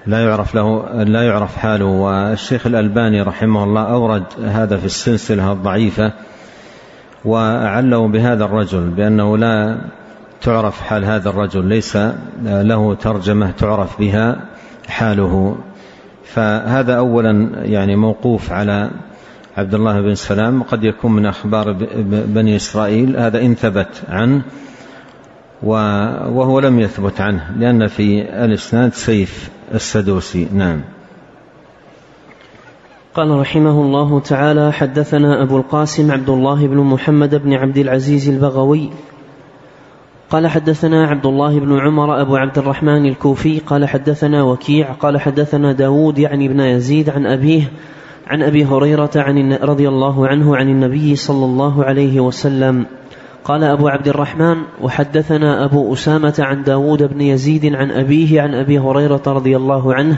لا 0.08 0.25
يعرف 0.25 0.56
له 0.56 0.94
لا 1.04 1.24
يعرف 1.24 1.58
حاله 1.58 1.86
والشيخ 1.86 2.68
الألباني 2.68 3.22
رحمه 3.22 3.64
الله 3.64 3.82
أورد 3.82 4.24
هذا 4.44 4.78
في 4.78 4.86
السلسلة 4.86 5.52
الضعيفة 5.52 6.14
وأعله 7.25 8.08
بهذا 8.08 8.46
الرجل 8.46 8.89
بأنه 8.89 9.38
لا 9.38 9.77
تعرف 10.41 10.82
حال 10.82 11.05
هذا 11.05 11.29
الرجل 11.29 11.65
ليس 11.65 11.98
له 12.44 12.96
ترجمة 12.96 13.51
تعرف 13.51 14.00
بها 14.00 14.38
حاله. 14.88 15.58
فهذا 16.24 16.98
أولا 16.98 17.50
يعني 17.63 17.96
موقوف 17.96 18.51
على 18.51 18.89
عبد 19.58 19.74
الله 19.74 20.01
بن 20.01 20.15
سلام. 20.15 20.63
قد 20.63 20.84
يكون 20.84 21.12
من 21.12 21.25
أخبار 21.25 21.72
بني 22.08 22.55
إسرائيل 22.55 23.17
هذا 23.17 23.41
إن 23.41 23.55
ثبت 23.55 24.03
عنه 24.10 24.41
وهو 25.63 26.60
لم 26.60 26.79
يثبت 26.79 27.22
عنه 27.22 27.51
لأن 27.60 27.88
في 27.88 28.22
الإسناد 28.22 28.94
سيف 28.94 29.50
السدوسي. 29.74 30.48
نعم. 30.53 30.82
قال 33.15 33.39
رحمه 33.39 33.81
الله 33.81 34.19
تعالى 34.19 34.74
حدثنا 34.74 35.43
أبو 35.43 35.57
القاسم 35.57 36.12
عبد 36.12 36.29
الله 36.29 36.67
بن 36.67 36.77
محمد 36.77 37.36
بن 37.36 37.53
عبد 37.53 37.77
العزيز 37.77 38.29
البغوي. 38.29 38.89
قال 40.29 40.48
حدثنا 40.48 41.07
عبد 41.07 41.25
الله 41.25 41.60
بن 41.60 41.79
عمر 41.79 42.22
أبو 42.22 42.36
عبد 42.36 42.57
الرحمن 42.57 43.05
الكوفي. 43.05 43.60
قال 43.60 43.88
حدثنا 43.89 44.43
وكيع. 44.43 44.91
قال 44.91 45.22
حدثنا 45.22 45.72
داود 45.72 46.19
يعني 46.19 46.45
ابن 46.45 46.60
يزيد 46.60 47.10
عن 47.10 47.25
أبيه 47.25 47.72
عن 48.27 48.43
أبي 48.43 48.65
هريرة 48.65 49.12
عن 49.15 49.53
رضي 49.53 49.88
الله 49.88 50.27
عنه 50.27 50.57
عن 50.57 50.69
النبي 50.69 51.15
صلى 51.15 51.45
الله 51.45 51.84
عليه 51.84 52.19
وسلم. 52.19 52.86
قال 53.43 53.63
أبو 53.63 53.88
عبد 53.88 54.07
الرحمن 54.07 54.57
وحدثنا 54.81 55.65
أبو 55.65 55.93
أسامة 55.93 56.36
عن 56.39 56.63
داود 56.63 57.03
بن 57.03 57.22
يزيد 57.22 57.75
عن 57.75 57.91
أبيه 57.91 58.41
عن 58.41 58.55
أبي 58.55 58.79
هريرة 58.79 59.24
رضي 59.27 59.57
الله 59.57 59.93
عنه 59.93 60.17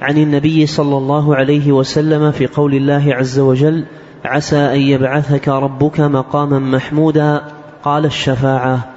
عن 0.00 0.18
النبي 0.18 0.66
صلى 0.66 0.96
الله 0.96 1.36
عليه 1.36 1.72
وسلم 1.72 2.30
في 2.30 2.46
قول 2.46 2.74
الله 2.74 3.14
عز 3.14 3.38
وجل 3.38 3.84
عسى 4.24 4.56
أن 4.56 4.80
يبعثك 4.80 5.48
ربك 5.48 6.00
مقاما 6.00 6.58
محمودا 6.58 7.42
قال 7.82 8.04
الشفاعة. 8.04 8.88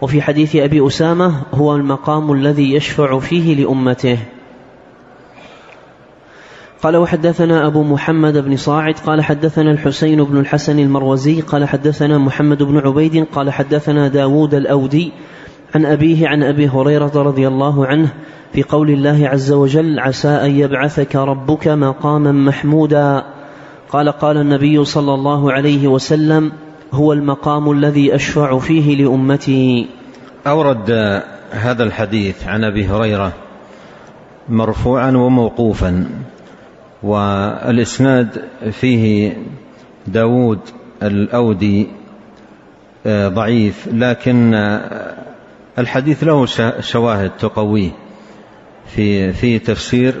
وفي 0.00 0.22
حديث 0.22 0.56
أبي 0.56 0.86
أسامة 0.86 1.42
هو 1.54 1.76
المقام 1.76 2.32
الذي 2.32 2.74
يشفع 2.74 3.18
فيه 3.18 3.54
لأمته. 3.54 4.18
قال 6.82 6.96
وحدثنا 6.96 7.66
أبو 7.66 7.82
محمد 7.82 8.38
بن 8.38 8.56
صاعد 8.56 8.94
قال 9.06 9.24
حدثنا 9.24 9.70
الحسين 9.70 10.24
بن 10.24 10.38
الحسن 10.38 10.78
المروزي 10.78 11.40
قال 11.40 11.68
حدثنا 11.68 12.18
محمد 12.18 12.62
بن 12.62 12.78
عبيد 12.78 13.24
قال 13.34 13.50
حدثنا 13.50 14.08
داود 14.08 14.54
الأودي 14.54 15.12
عن 15.76 15.84
أبيه 15.86 16.28
عن 16.28 16.42
أبي 16.42 16.68
هريرة 16.68 17.12
رضي 17.14 17.48
الله 17.48 17.86
عنه 17.86 18.08
في 18.52 18.62
قول 18.62 18.90
الله 18.90 19.28
عز 19.28 19.52
وجل 19.52 20.00
عسى 20.00 20.28
أن 20.28 20.50
يبعثك 20.50 21.16
ربك 21.16 21.68
مقاما 21.68 22.32
محمودا 22.32 23.24
قال 23.90 24.08
قال 24.08 24.36
النبي 24.36 24.84
صلى 24.84 25.14
الله 25.14 25.52
عليه 25.52 25.88
وسلم 25.88 26.52
هو 26.92 27.12
المقام 27.12 27.70
الذي 27.70 28.14
أشفع 28.14 28.58
فيه 28.58 29.04
لأمتي 29.04 29.88
أورد 30.46 30.90
هذا 31.50 31.84
الحديث 31.84 32.46
عن 32.48 32.64
أبي 32.64 32.86
هريرة 32.86 33.32
مرفوعا 34.48 35.10
وموقوفا 35.10 36.08
والإسناد 37.02 38.44
فيه 38.72 39.36
داود 40.06 40.60
الأودي 41.02 41.88
آه، 43.06 43.28
ضعيف 43.28 43.88
لكن 43.92 44.54
الحديث 45.78 46.24
له 46.24 46.46
شواهد 46.80 47.30
تقويه 47.30 47.90
في 48.86 49.32
في 49.32 49.58
تفسير 49.58 50.14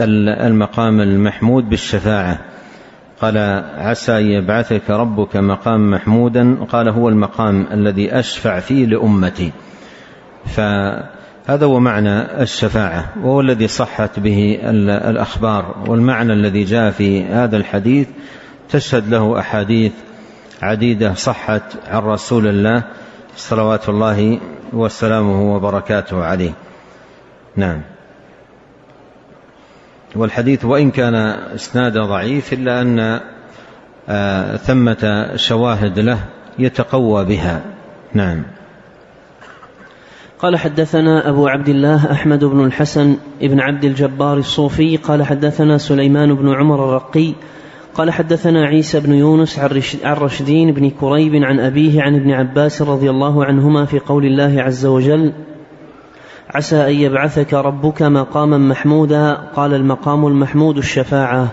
المقام 0.00 1.00
المحمود 1.00 1.68
بالشفاعة. 1.68 2.38
قال 3.20 3.38
عسى 3.78 4.18
أن 4.18 4.26
يبعثك 4.26 4.90
ربك 4.90 5.36
مقام 5.36 5.90
محمودا. 5.90 6.54
قال 6.54 6.88
هو 6.88 7.08
المقام 7.08 7.66
الذي 7.72 8.18
أشفع 8.18 8.60
فيه 8.60 8.86
لأمتي. 8.86 9.52
فهذا 10.46 11.66
هو 11.66 11.80
معنى 11.80 12.42
الشفاعة 12.42 13.12
وهو 13.22 13.40
الذي 13.40 13.68
صحت 13.68 14.20
به 14.20 14.58
الأخبار 15.10 15.84
والمعنى 15.88 16.32
الذي 16.32 16.64
جاء 16.64 16.90
في 16.90 17.24
هذا 17.24 17.56
الحديث. 17.56 18.08
تشهد 18.70 19.08
له 19.08 19.38
أحاديث 19.38 19.92
عديدة 20.62 21.14
صحت 21.14 21.62
عن 21.88 22.02
رسول 22.02 22.46
الله 22.46 22.82
صلوات 23.36 23.88
الله 23.88 24.40
وسلامه 24.72 25.54
وبركاته 25.54 26.24
عليه. 26.24 26.52
نعم. 27.56 27.82
والحديث 30.16 30.64
وإن 30.64 30.90
كان 30.90 31.14
اسناد 31.54 31.98
ضعيف 31.98 32.52
إلا 32.52 32.80
أن 32.80 33.20
آه، 34.08 34.56
ثمة 34.56 35.32
شواهد 35.36 35.98
له 35.98 36.18
يتقوى 36.58 37.24
بها. 37.24 37.62
نعم. 38.14 38.42
قال 40.42 40.56
حدثنا 40.56 41.28
أبو 41.28 41.48
عبد 41.48 41.68
الله 41.68 42.12
أحمد 42.12 42.44
بن 42.44 42.64
الحسن 42.64 43.16
بن 43.40 43.60
عبد 43.60 43.84
الجبار 43.84 44.38
الصوفي 44.38 44.96
قال 44.96 45.22
حدثنا 45.22 45.78
سليمان 45.78 46.34
بن 46.34 46.54
عمر 46.54 46.84
الرقي 46.84 47.34
قال 47.94 48.10
حدثنا 48.10 48.66
عيسى 48.66 49.00
بن 49.00 49.14
يونس 49.14 49.58
عن 50.04 50.16
رشدين 50.16 50.72
بن 50.72 50.90
كريب 50.90 51.34
عن 51.34 51.60
أبيه 51.60 52.02
عن 52.02 52.14
ابن 52.14 52.30
عباس 52.30 52.82
رضي 52.82 53.10
الله 53.10 53.44
عنهما 53.44 53.84
في 53.84 53.98
قول 53.98 54.24
الله 54.24 54.62
عز 54.62 54.86
وجل 54.86 55.32
عسى 56.50 56.76
أن 56.76 56.94
يبعثك 56.94 57.54
ربك 57.54 58.02
مقاما 58.02 58.58
محمودا. 58.58 59.32
قال 59.32 59.74
المقام 59.74 60.26
المحمود 60.26 60.76
الشفاعة. 60.76 61.48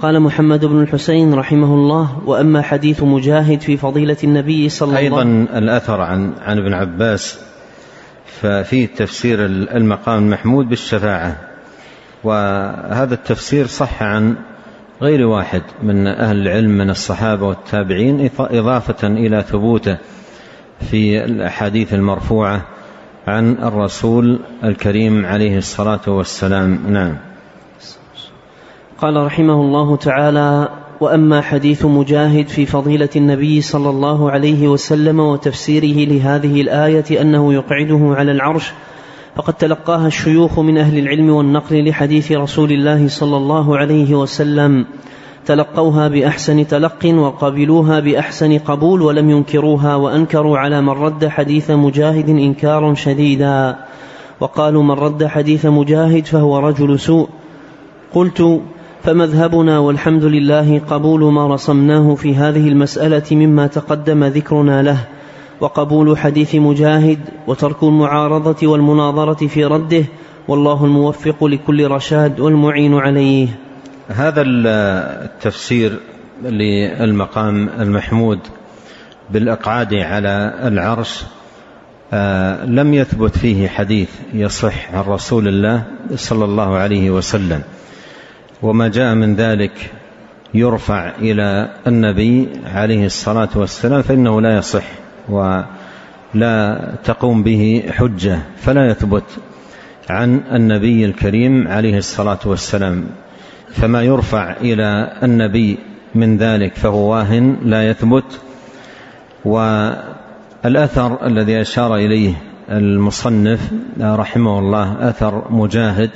قال 0.00 0.20
محمد 0.20 0.64
بن 0.64 0.82
الحسين 0.82 1.34
رحمه 1.34 1.74
الله 1.74 2.22
وأما 2.26 2.62
حديث 2.62 3.02
مجاهد 3.02 3.60
في 3.60 3.76
فضيلة 3.76 4.16
النبي 4.24 4.68
صلى 4.68 4.86
الله 4.86 4.98
عليه 4.98 5.10
وسلم 5.10 5.40
أيضا 5.40 5.58
الأثر 5.58 6.00
عن, 6.00 6.32
عن 6.40 6.58
ابن 6.58 6.74
عباس 6.74 7.38
ففيه 8.40 8.86
تفسير 8.86 9.46
المقام 9.46 10.24
المحمود 10.24 10.68
بالشفاعة 10.68 11.36
وهذا 12.24 13.14
التفسير 13.14 13.66
صح 13.66 14.02
عن 14.02 14.36
غير 15.02 15.26
واحد 15.26 15.62
من 15.82 16.06
أهل 16.06 16.36
العلم 16.36 16.70
من 16.70 16.90
الصحابة 16.90 17.46
والتابعين 17.46 18.30
إضافة 18.38 19.06
إلى 19.08 19.42
ثبوته 19.42 19.96
في 20.90 21.24
الأحاديث 21.24 21.94
المرفوعة 21.94 22.62
عن 23.26 23.52
الرسول 23.52 24.38
الكريم 24.64 25.26
عليه 25.26 25.58
الصلاة 25.58 26.00
والسلام. 26.06 26.78
نعم. 26.88 27.16
قال 28.98 29.16
رحمه 29.16 29.54
الله 29.54 29.96
تعالى 29.96 30.68
وأما 31.00 31.40
حديث 31.40 31.84
مجاهد 31.84 32.48
في 32.48 32.66
فضيلة 32.66 33.10
النبي 33.16 33.60
صلى 33.60 33.90
الله 33.90 34.30
عليه 34.30 34.68
وسلم 34.68 35.20
وتفسيره 35.20 36.08
لهذه 36.10 36.60
الآية 36.60 37.20
أنه 37.20 37.52
يقعده 37.54 38.14
على 38.16 38.32
العرش 38.32 38.72
فقد 39.36 39.54
تلقاها 39.54 40.06
الشيوخ 40.06 40.58
من 40.58 40.78
أهل 40.78 40.98
العلم 40.98 41.30
والنقل 41.30 41.88
لحديث 41.88 42.32
رسول 42.32 42.72
الله 42.72 43.08
صلى 43.08 43.36
الله 43.36 43.78
عليه 43.78 44.14
وسلم. 44.14 44.86
تلقوها 45.46 46.08
بأحسن 46.08 46.66
تلق 46.66 47.06
وقبلوها 47.06 48.00
بأحسن 48.00 48.58
قبول 48.58 49.02
ولم 49.02 49.30
ينكروها 49.30 49.94
وأنكروا 49.96 50.58
على 50.58 50.80
من 50.80 50.88
رد 50.88 51.26
حديث 51.26 51.70
مجاهد 51.70 52.28
إنكارا 52.28 52.94
شديدا. 52.94 53.76
وقالوا 54.40 54.82
من 54.82 54.90
رد 54.90 55.26
حديث 55.26 55.66
مجاهد 55.66 56.26
فهو 56.26 56.58
رجل 56.58 57.00
سوء. 57.00 57.28
قلت 58.14 58.60
فمذهبنا 59.02 59.78
والحمد 59.78 60.24
لله 60.24 60.80
قبول 60.90 61.32
ما 61.32 61.54
رسمناه 61.54 62.14
في 62.14 62.34
هذه 62.34 62.68
المسألة 62.68 63.24
مما 63.32 63.66
تقدم 63.66 64.24
ذكرنا 64.24 64.82
له. 64.82 64.98
وقبول 65.62 66.18
حديث 66.18 66.54
مجاهد 66.54 67.18
وترك 67.46 67.82
المعارضة 67.82 68.66
والمناظرة 68.66 69.46
في 69.46 69.64
رده 69.64 70.04
والله 70.48 70.84
الموفق 70.84 71.44
لكل 71.44 71.86
رشاد 71.86 72.40
والمعين 72.40 72.94
عليه. 72.94 73.48
هذا 74.08 74.42
التفسير 74.46 75.98
للمقام 76.44 77.68
المحمود 77.80 78.38
بالإقعاد 79.30 79.94
على 79.94 80.54
العرش 80.62 81.24
آه، 82.14 82.64
لم 82.64 82.94
يثبت 82.94 83.38
فيه 83.38 83.68
حديث 83.68 84.10
يصح 84.34 84.94
عن 84.94 85.04
رسول 85.04 85.48
الله 85.48 85.84
صلى 86.14 86.44
الله 86.44 86.76
عليه 86.76 87.10
وسلم. 87.10 87.62
وما 88.62 88.88
جاء 88.88 89.14
من 89.14 89.34
ذلك 89.34 89.90
يرفع 90.54 91.12
إلى 91.18 91.70
النبي 91.86 92.48
عليه 92.64 93.06
الصلاة 93.06 93.48
والسلام 93.54 94.02
فإنه 94.02 94.40
لا 94.40 94.56
يصح. 94.56 94.84
ولا 95.28 96.94
تقوم 97.04 97.42
به 97.42 97.82
حجة 97.90 98.38
فلا 98.56 98.90
يثبت 98.90 99.24
عن 100.10 100.40
النبي 100.52 101.04
الكريم 101.04 101.68
عليه 101.68 101.98
الصلاة 101.98 102.38
والسلام. 102.44 103.06
فما 103.70 104.02
يرفع 104.02 104.56
إلى 104.60 105.12
النبي 105.22 105.78
من 106.14 106.36
ذلك 106.36 106.74
فهو 106.74 107.12
واهن 107.12 107.56
لا 107.64 107.90
يثبت. 107.90 108.40
والأثر 109.44 111.26
الذي 111.26 111.60
أشار 111.60 111.96
إليه 111.96 112.34
المصنف 112.70 113.70
رحمه 114.00 114.58
الله 114.58 115.08
أثر 115.08 115.52
مجاهد 115.52 116.10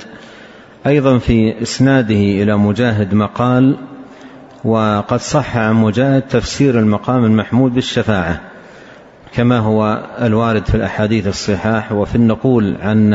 أيضا 0.87 1.17
في 1.17 1.61
إسناده 1.61 2.15
إلى 2.15 2.57
مجاهد 2.57 3.13
مقال 3.13 3.77
وقد 4.63 5.19
صح 5.19 5.57
عن 5.57 5.75
مجاهد 5.75 6.21
تفسير 6.21 6.79
المقام 6.79 7.25
المحمود 7.25 7.73
بالشفاعة. 7.73 8.41
كما 9.33 9.59
هو 9.59 10.03
الوارد 10.21 10.65
في 10.65 10.75
الأحاديث 10.75 11.27
الصحاح 11.27 11.91
وفي 11.91 12.15
النقول 12.15 12.75
عن 12.81 13.13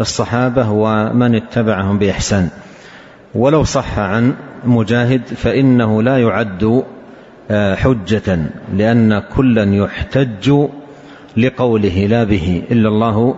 الصحابة 0.00 0.70
ومن 0.70 1.34
اتبعهم 1.34 1.98
بإحسان. 1.98 2.48
ولو 3.34 3.64
صح 3.64 3.98
عن 3.98 4.34
مجاهد 4.64 5.22
فإنه 5.26 6.02
لا 6.02 6.18
يعد 6.18 6.84
آه، 7.50 7.74
حجة 7.74 8.38
لأن 8.74 9.18
كلا 9.18 9.74
يحتج 9.74 10.52
لقوله 11.36 12.06
لا 12.06 12.24
به 12.24 12.62
إلا 12.70 12.88
الله 12.88 13.34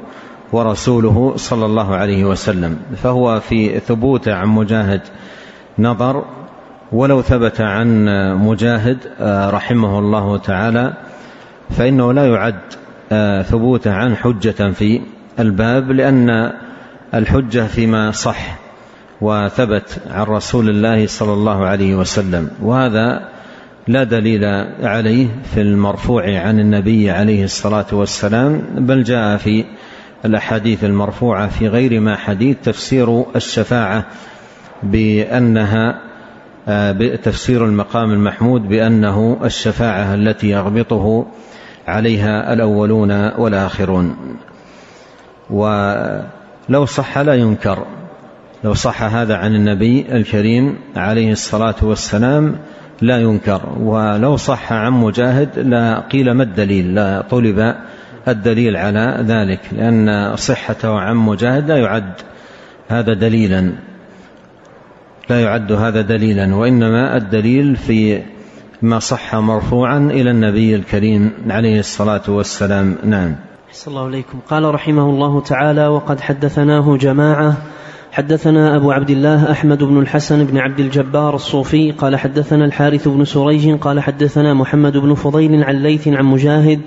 ورسوله 0.52 1.32
صلى 1.36 1.66
الله 1.66 1.96
عليه 1.96 2.24
وسلم. 2.24 2.76
فهو 3.02 3.40
في 3.40 3.80
ثبوت 3.80 4.28
عن 4.28 4.48
مجاهد 4.48 5.00
نظر 5.78 6.24
ولو 6.92 7.22
ثبت 7.22 7.60
عن 7.60 8.06
مجاهد 8.36 8.98
آه، 9.20 9.50
رحمه 9.50 9.98
الله 9.98 10.38
تعالى 10.38 10.92
فإنه 11.70 12.12
لا 12.12 12.26
يعد 12.26 12.60
آه، 13.12 13.42
ثبوته 13.42 13.92
عن 13.92 14.16
حجة 14.16 14.70
في 14.70 15.00
الباب 15.38 15.90
لأن 15.90 16.52
الحجة 17.14 17.66
فيما 17.66 18.10
صح 18.10 18.58
وثبت 19.20 19.98
عن 20.10 20.26
رسول 20.26 20.68
الله 20.68 21.06
صلى 21.06 21.32
الله 21.32 21.64
عليه 21.64 21.94
وسلم. 21.94 22.50
وهذا 22.62 23.28
لا 23.88 24.04
دليل 24.04 24.44
عليه 24.82 25.26
في 25.54 25.60
المرفوع 25.60 26.38
عن 26.38 26.60
النبي 26.60 27.10
عليه 27.10 27.44
الصلاة 27.44 27.86
والسلام 27.92 28.62
بل 28.78 29.02
جاء 29.02 29.36
في 29.36 29.64
الأحاديث 30.24 30.84
المرفوعة 30.84 31.48
في 31.48 31.68
غير 31.68 32.00
ما 32.00 32.16
حديث 32.16 32.56
تفسير 32.64 33.24
الشفاعة 33.36 34.06
بأنها 34.82 36.00
آه، 36.68 37.16
تفسير 37.16 37.64
المقام 37.64 38.10
المحمود 38.10 38.68
بأنه 38.68 39.36
الشفاعة 39.44 40.14
التي 40.14 40.50
يغبطه 40.50 41.26
عليها 41.90 42.52
الأولون 42.52 43.10
والآخرون. 43.38 44.16
ولو 45.50 46.84
صح 46.86 47.18
لا 47.18 47.34
ينكر. 47.34 47.86
لو 48.64 48.74
صح 48.74 49.02
هذا 49.02 49.36
عن 49.36 49.54
النبي 49.54 50.06
الكريم 50.12 50.78
عليه 50.96 51.32
الصلاة 51.32 51.74
والسلام 51.82 52.56
لا 53.02 53.18
ينكر. 53.18 53.60
ولو 53.80 54.36
صح 54.36 54.72
عن 54.72 54.92
مجاهد 54.92 55.58
لا 55.58 56.00
قيل 56.00 56.32
ما 56.32 56.42
الدليل 56.42 56.94
لا 56.94 57.22
طلب 57.30 57.74
الدليل 58.28 58.76
على 58.76 59.16
ذلك 59.20 59.60
لأن 59.72 60.36
صحته 60.36 60.98
عن 60.98 61.16
مجاهد 61.16 61.68
لا 61.70 61.76
يعد 61.76 62.12
هذا 62.88 63.14
دليلا. 63.14 63.72
لا 65.30 65.40
يعد 65.40 65.72
هذا 65.72 66.00
دليلا 66.00 66.54
وإنما 66.54 67.16
الدليل 67.16 67.76
في 67.76 68.22
ما 68.82 68.98
صح 68.98 69.34
مرفوعا 69.34 69.98
إلى 69.98 70.30
النبي 70.30 70.74
الكريم 70.74 71.32
عليه 71.50 71.78
الصلاة 71.78 72.22
والسلام. 72.28 72.96
نعم. 73.04 73.36
صلى 73.72 73.92
الله 73.92 74.06
عليكم 74.06 74.38
قال 74.50 74.74
رحمه 74.74 75.10
الله 75.10 75.40
تعالى 75.40 75.86
وقد 75.86 76.20
حدثناه 76.20 76.96
جماعة. 76.96 77.56
حدثنا 78.12 78.76
أبو 78.76 78.92
عبد 78.92 79.10
الله 79.10 79.50
أحمد 79.50 79.84
بن 79.84 79.98
الحسن 79.98 80.44
بن 80.44 80.58
عبد 80.58 80.80
الجبار 80.80 81.34
الصوفي. 81.34 81.92
قال 81.92 82.16
حدثنا 82.16 82.64
الحارث 82.64 83.08
بن 83.08 83.24
سريج. 83.24 83.78
قال 83.78 84.00
حدثنا 84.00 84.54
محمد 84.54 84.96
بن 84.96 85.14
فضيل 85.14 85.64
عن 85.64 85.76
ليث 85.76 86.08
عن 86.08 86.24
مجاهد 86.24 86.80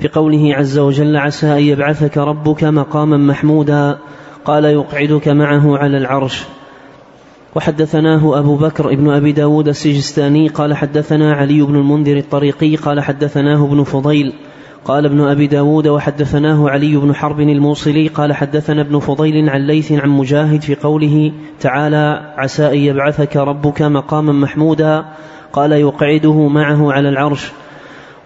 في 0.00 0.08
قوله 0.08 0.54
عز 0.54 0.78
وجل 0.78 1.16
عسى 1.16 1.52
أن 1.52 1.62
يبعثك 1.62 2.18
ربك 2.18 2.64
مقاما 2.64 3.16
محمودا 3.16 3.98
قال 4.44 4.64
يقعدك 4.64 5.28
معه 5.28 5.78
على 5.78 5.96
العرش 5.96 6.44
وحدثناه 7.54 8.38
أبو 8.38 8.56
بكر 8.56 8.92
ابن 8.92 9.10
أبي 9.10 9.32
داود 9.32 9.68
السجستاني 9.68 10.48
قال 10.48 10.74
حدثنا 10.74 11.32
علي 11.32 11.62
بن 11.62 11.76
المنذر 11.76 12.16
الطريقي 12.16 12.76
قال 12.76 13.00
حدثناه 13.00 13.64
ابن 13.64 13.84
فضيل 13.84 14.32
قال 14.84 15.04
ابن 15.04 15.20
أبي 15.20 15.46
داود 15.46 15.88
وحدثناه 15.88 16.70
علي 16.70 16.96
بن 16.96 17.14
حرب 17.14 17.40
الموصلي 17.40 18.08
قال 18.08 18.32
حدثنا 18.32 18.80
ابن 18.80 18.98
فضيل 18.98 19.50
عن 19.50 19.66
ليث 19.66 19.92
عن 19.92 20.08
مجاهد 20.08 20.62
في 20.62 20.74
قوله 20.74 21.32
تعالى 21.60 22.34
عسى 22.36 22.66
أن 22.66 22.78
يبعثك 22.78 23.36
ربك 23.36 23.82
مقاما 23.82 24.32
محمودا 24.32 25.04
قال 25.52 25.72
يقعده 25.72 26.48
معه 26.48 26.92
على 26.92 27.08
العرش 27.08 27.52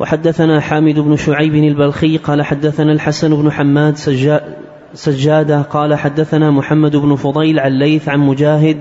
وحدثنا 0.00 0.60
حامد 0.60 0.98
بن 0.98 1.16
شعيب 1.16 1.54
البلخي 1.54 2.16
قال 2.16 2.42
حدثنا 2.42 2.92
الحسن 2.92 3.42
بن 3.42 3.52
حماد 3.52 3.96
سجادة 4.94 5.62
قال 5.62 5.94
حدثنا 5.94 6.50
محمد 6.50 6.96
بن 6.96 7.14
فضيل 7.14 7.58
عن 7.60 7.72
ليث 7.72 8.08
عن 8.08 8.18
مجاهد 8.20 8.76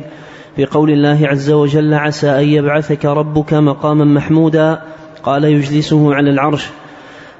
في 0.59 0.65
قول 0.65 0.91
الله 0.91 1.27
عز 1.27 1.51
وجل 1.51 1.93
عسى 1.93 2.29
أن 2.29 2.49
يبعثك 2.49 3.05
ربك 3.05 3.53
مقاما 3.53 4.05
محمودا 4.05 4.81
قال 5.23 5.43
يجلسه 5.43 6.15
على 6.15 6.29
العرش 6.29 6.69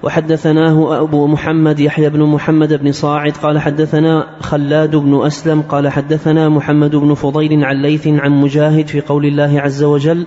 وحدثناه 0.04 1.02
أبو 1.02 1.28
محمد 1.28 1.80
يحيى 1.80 2.10
بن 2.10 2.24
محمد 2.24 2.74
بن 2.74 2.92
صاعد 2.92 3.32
قال 3.32 3.60
حدثنا 3.60 4.28
خلاد 4.40 4.96
بن 4.96 5.26
أسلم 5.26 5.62
قال 5.62 5.90
حدثنا 5.90 6.50
محمد 6.50 6.96
بن 6.96 7.14
فضيل 7.14 7.64
عن 7.64 7.82
ليث 7.82 8.08
عن 8.08 8.32
مجاهد 8.32 8.88
في 8.88 9.02
قول 9.02 9.26
الله 9.26 9.62
عز 9.62 9.84
وجل 9.84 10.26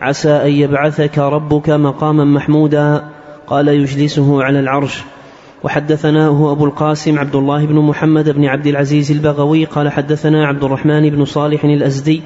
عسى 0.00 0.30
أن 0.30 0.50
يبعثك 0.50 1.18
ربك 1.18 1.70
مقاما 1.70 2.24
محمودا 2.24 3.04
قال 3.46 3.68
يجلسه 3.68 4.42
على 4.42 4.60
العرش 4.60 5.04
وحدثناه 5.62 6.52
أبو 6.52 6.64
القاسم 6.64 7.18
عبد 7.18 7.36
الله 7.36 7.66
بن 7.66 7.74
محمد 7.74 8.30
بن 8.30 8.44
عبد 8.44 8.66
العزيز 8.66 9.10
البغوي 9.10 9.64
قال 9.64 9.88
حدثنا 9.92 10.46
عبد 10.46 10.64
الرحمن 10.64 11.10
بن 11.10 11.24
صالح 11.24 11.64
الأزدي 11.64 12.22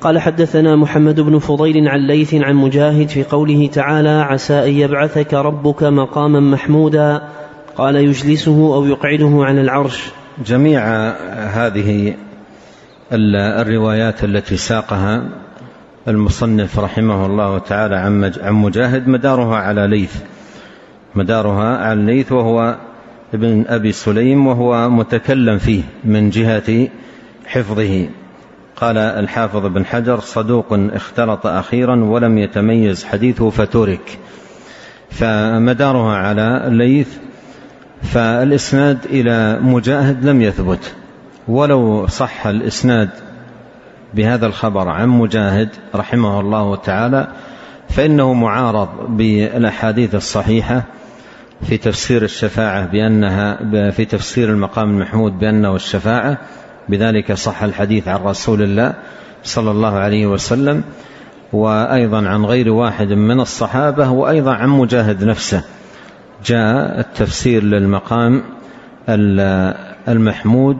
قال 0.00 0.18
حدثنا 0.18 0.76
محمد 0.76 1.20
بن 1.20 1.38
فضيل 1.38 1.88
عن 1.88 2.06
ليث 2.06 2.34
عن 2.34 2.54
مجاهد 2.54 3.08
في 3.08 3.22
قوله 3.22 3.66
تعالى 3.66 4.08
عسى 4.08 4.54
أن 4.54 4.70
يبعثك 4.70 5.34
ربك 5.34 5.82
مقاما 5.82 6.40
محمودا 6.40 7.22
قال 7.76 7.96
يجلسه 7.96 8.74
أو 8.74 8.86
يقعده 8.86 9.30
على 9.44 9.60
العرش. 9.60 10.10
جميع 10.46 10.82
هذه 11.30 12.14
الروايات 13.12 14.24
التي 14.24 14.56
ساقها 14.56 15.28
المصنف 16.08 16.78
رحمه 16.78 17.26
الله 17.26 17.58
تعالى 17.58 17.96
عن 18.42 18.54
مجاهد 18.54 19.08
مدارها 19.08 19.56
على 19.56 19.86
ليث. 19.86 20.16
مدارها 21.16 21.76
على 21.76 22.02
ليث 22.02 22.32
وهو 22.32 22.76
ابن 23.34 23.64
أبي 23.68 23.92
سليم 23.92 24.46
وهو 24.46 24.90
متكلم 24.90 25.58
فيه 25.58 25.82
من 26.04 26.30
جهة 26.30 26.88
حفظه. 27.46 28.08
قال 28.76 28.98
الحافظ 28.98 29.66
بن 29.66 29.84
حجر 29.84 30.20
صدوق 30.20 30.66
اختلط 30.70 31.46
أخيرا 31.46 32.04
ولم 32.04 32.38
يتميز 32.38 33.04
حديثه 33.04 33.50
فترك. 33.50 34.18
فمدارها 35.10 36.16
على 36.16 36.64
الليث 36.66 37.08
فالإسناد 38.02 38.98
إلى 39.04 39.58
مجاهد 39.62 40.24
لم 40.24 40.42
يثبت. 40.42 40.94
ولو 41.48 42.06
صح 42.06 42.46
الإسناد 42.46 43.10
بهذا 44.14 44.46
الخبر 44.46 44.88
عن 44.88 45.08
مجاهد 45.08 45.68
رحمه 45.94 46.40
الله 46.40 46.76
تعالى 46.76 47.28
فإنه 47.88 48.32
معارض 48.32 48.88
بالأحاديث 49.08 50.14
الصحيحة. 50.14 50.82
في 51.62 51.76
تفسير 51.76 52.22
الشفاعة 52.22 52.86
بأنها 52.86 53.58
في 53.90 54.04
تفسير 54.04 54.50
المقام 54.50 54.90
المحمود 54.90 55.38
بأنه 55.38 55.76
الشفاعة. 55.76 56.38
بذلك 56.88 57.32
صح 57.32 57.62
الحديث 57.62 58.08
عن 58.08 58.20
رسول 58.20 58.62
الله 58.62 58.94
صلى 59.42 59.70
الله 59.70 59.92
عليه 59.92 60.26
وسلم 60.26 60.84
وأيضا 61.52 62.28
عن 62.28 62.44
غير 62.44 62.70
واحد 62.70 63.12
من 63.12 63.40
الصحابة 63.40 64.10
وأيضا 64.10 64.54
عن 64.54 64.68
مجاهد 64.68 65.24
نفسه. 65.24 65.64
جاء 66.46 67.00
التفسير 67.00 67.62
للمقام 67.62 68.42
المحمود 70.08 70.76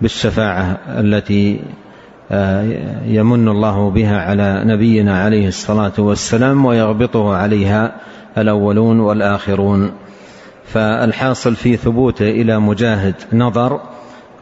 بالشفاعة 0.00 0.78
التي 0.88 1.60
آه، 2.30 2.64
يمن 3.06 3.48
الله 3.48 3.90
بها 3.90 4.20
على 4.20 4.62
نبينا 4.64 5.22
عليه 5.22 5.48
الصلاة 5.48 5.92
والسلام 5.98 6.64
ويغبطه 6.64 7.34
عليها 7.34 7.92
الأولون 8.38 9.00
والآخرون. 9.00 9.92
فالحاصل 10.72 11.54
في 11.54 11.76
ثبوته 11.76 12.30
إلى 12.30 12.60
مجاهد 12.60 13.14
نظر 13.32 13.80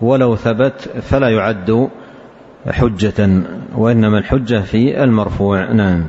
ولو 0.00 0.36
ثبت 0.36 0.88
فلا 1.02 1.28
يعد 1.28 1.88
حجة 2.68 3.42
وإنما 3.76 4.18
الحجة 4.18 4.60
في 4.60 5.04
المرفوع. 5.04 5.72
نعم. 5.72 6.06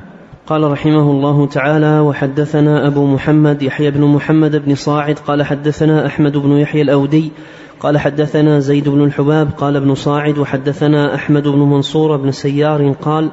قال 0.48 0.72
رحمه 0.72 1.12
الله 1.12 1.48
تعالى 1.48 2.00
وحدثنا 2.00 2.88
أبو 2.88 3.06
محمد 3.06 3.62
يحيى 3.62 3.92
بن 3.92 4.04
محمد 4.04 4.66
بن 4.66 4.76
صاعد 4.76 5.20
قال 5.20 5.44
حدثنا 5.44 6.06
أحمد 6.06 6.38
بن 6.38 6.58
يحيى 6.58 6.82
الأودي 6.82 7.32
قال 7.80 7.98
حدثنا 7.98 8.60
زيد 8.60 8.90
بن 8.90 9.04
الحباب 9.04 9.50
قال 9.58 9.76
ابن 9.76 9.96
صاعد 9.96 10.38
وحدثنا 10.38 11.16
أحمد 11.16 11.48
بن 11.48 11.60
منصور 11.60 12.18
بن 12.18 12.32
سيار 12.32 12.92
قال 13.02 13.32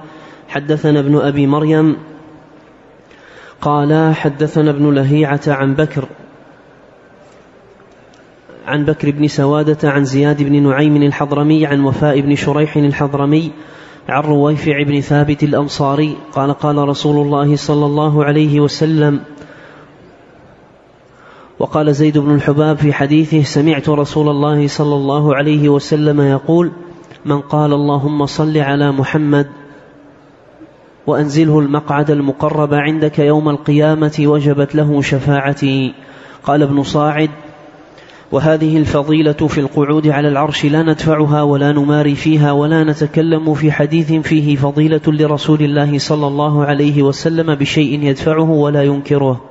حدثنا 0.48 1.00
ابن 1.00 1.16
أبي 1.16 1.46
مريم 1.46 1.96
قال 3.60 4.14
حدثنا 4.14 4.70
ابن 4.70 4.94
لهيعة 4.94 5.40
عن 5.46 5.74
بكر 5.74 6.04
عن 8.68 8.84
بكر 8.84 9.10
بن 9.10 9.28
سوادة 9.28 9.90
عن 9.90 10.04
زياد 10.04 10.42
بن 10.42 10.62
نعيم 10.62 10.96
الحضرمي 10.96 11.66
عن 11.66 11.80
وفاء 11.84 12.20
بن 12.20 12.34
شريح 12.34 12.76
الحضرمي 12.76 13.50
عن 14.08 14.22
رويفع 14.22 14.82
بن 14.82 15.00
ثابت 15.00 15.42
الأنصاري. 15.42 16.16
قال 16.32 16.52
قال 16.52 16.88
رسول 16.88 17.26
الله 17.26 17.56
صلى 17.56 17.86
الله 17.86 18.24
عليه 18.24 18.60
وسلم 18.60 19.20
وقال 21.58 21.94
زيد 21.94 22.18
بن 22.18 22.34
الحباب 22.34 22.76
في 22.76 22.92
حديثه 22.92 23.42
سمعت 23.42 23.88
رسول 23.88 24.28
الله 24.28 24.66
صلى 24.66 24.94
الله 24.94 25.36
عليه 25.36 25.68
وسلم 25.68 26.20
يقول 26.20 26.72
من 27.24 27.40
قال 27.40 27.72
اللهم 27.72 28.26
صل 28.26 28.58
على 28.58 28.92
محمد 28.92 29.46
وأنزله 31.06 31.58
المقعد 31.58 32.10
المقرب 32.10 32.74
عندك 32.74 33.18
يوم 33.18 33.48
القيامة 33.48 34.16
وجبت 34.20 34.74
له 34.74 35.02
شفاعتي. 35.02 35.94
قال 36.44 36.62
ابن 36.62 36.82
صاعد 36.82 37.30
وهذه 38.32 38.76
الفضيلة 38.76 39.32
في 39.32 39.58
القعود 39.58 40.08
على 40.08 40.28
العرش 40.28 40.64
لا 40.64 40.82
ندفعها 40.82 41.42
ولا 41.42 41.72
نماري 41.72 42.14
فيها 42.14 42.52
ولا 42.52 42.84
نتكلم 42.84 43.54
في 43.54 43.72
حديث 43.72 44.12
فيه 44.12 44.56
فضيلة 44.56 45.00
لرسول 45.06 45.62
الله 45.62 45.98
صلى 45.98 46.26
الله 46.26 46.64
عليه 46.64 47.02
وسلم 47.02 47.54
بشيء 47.54 48.02
يدفعه 48.02 48.50
ولا 48.50 48.82
ينكره. 48.82 49.44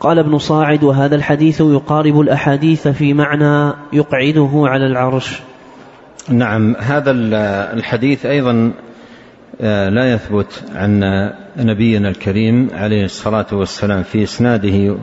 قال 0.00 0.18
ابن 0.18 0.38
صاعد 0.38 0.84
وهذا 0.84 1.16
الحديث 1.16 1.60
يقارب 1.60 2.20
الأحاديث 2.20 2.88
في 2.88 3.14
معنى 3.14 3.74
يقعده 3.92 4.50
على 4.54 4.86
العرش. 4.86 5.40
نعم 6.28 6.76
هذا 6.76 7.10
الحديث 7.72 8.26
أيضا 8.26 8.72
آه، 9.60 9.88
لا 9.88 10.12
يثبت 10.12 10.64
عن 10.74 11.00
نبينا 11.56 12.08
الكريم 12.08 12.68
عليه 12.72 13.04
الصلاة 13.04 13.46
والسلام 13.52 14.02
في 14.02 14.22
إسناده 14.22 14.96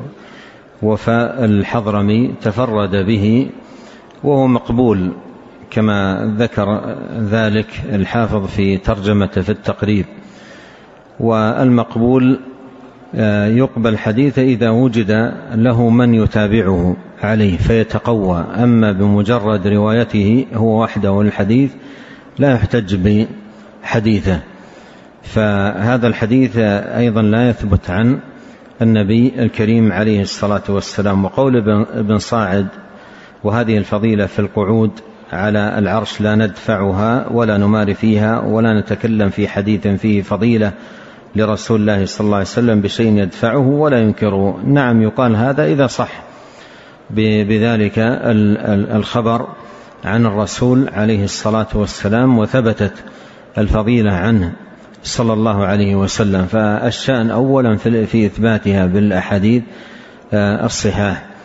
وفاء 0.81 1.45
الحضرمي 1.45 2.33
تفرد 2.41 2.95
به 2.95 3.49
وهو 4.23 4.47
مقبول 4.47 5.11
كما 5.69 6.31
ذكر 6.37 6.95
ذلك 7.19 7.67
الحافظ 7.91 8.45
في 8.45 8.77
ترجمته 8.77 9.41
في 9.41 9.49
التقريب. 9.49 10.05
والمقبول 11.19 12.39
آه، 13.15 13.47
يقبل 13.47 13.97
حديث 13.97 14.39
إذا 14.39 14.69
وجد 14.69 15.33
له 15.55 15.89
من 15.89 16.13
يتابعه 16.13 16.95
عليه 17.23 17.57
فيتقوى. 17.57 18.45
أما 18.55 18.91
بمجرد 18.91 19.67
روايته 19.67 20.45
هو 20.53 20.83
وحده 20.83 21.21
الحديث 21.21 21.71
لا 22.39 22.53
يحتج 22.53 22.95
بحديثه. 23.83 24.39
فهذا 25.23 26.07
الحديث 26.07 26.57
أيضا 26.57 27.21
لا 27.21 27.49
يثبت 27.49 27.89
عن 27.89 28.19
النبي 28.81 29.33
الكريم 29.39 29.91
عليه 29.91 30.21
الصلاة 30.21 30.61
والسلام 30.69 31.25
وقول 31.25 31.57
ابن 31.93 32.17
صاعد 32.17 32.67
وهذه 33.43 33.77
الفضيلة 33.77 34.25
في 34.25 34.39
القعود 34.39 34.91
على 35.33 35.79
العرش 35.79 36.21
لا 36.21 36.35
ندفعها 36.35 37.27
ولا 37.31 37.57
نماري 37.57 37.93
فيها 37.93 38.39
ولا 38.39 38.79
نتكلم 38.79 39.29
في 39.29 39.47
حديث 39.47 39.87
فيه 39.87 40.21
فضيلة 40.21 40.71
لرسول 41.35 41.81
الله 41.81 42.05
صلى 42.05 42.25
الله 42.25 42.35
عليه 42.35 42.45
وسلم 42.45 42.81
بشيء 42.81 43.17
يدفعه 43.17 43.67
ولا 43.67 44.01
ينكره. 44.01 44.59
نعم 44.65 45.01
يقال 45.01 45.35
هذا 45.35 45.65
إذا 45.65 45.87
صح 45.87 46.23
بذلك 47.09 47.93
الخبر 48.95 49.47
عن 50.05 50.25
الرسول 50.25 50.89
عليه 50.93 51.23
الصلاة 51.23 51.67
والسلام 51.73 52.39
وثبتت 52.39 52.93
الفضيلة 53.57 54.11
عنه. 54.11 54.53
صلى 55.07 55.33
الله 55.33 55.65
عليه 55.65 55.95
وسلم. 55.95 56.45
فالشأن 56.45 57.31
أولا 57.31 57.75
في 57.77 58.25
إثباتها 58.25 58.85
بالأحاديث 58.85 59.63
آه، 60.33 60.65
الصحاح. 60.65 61.37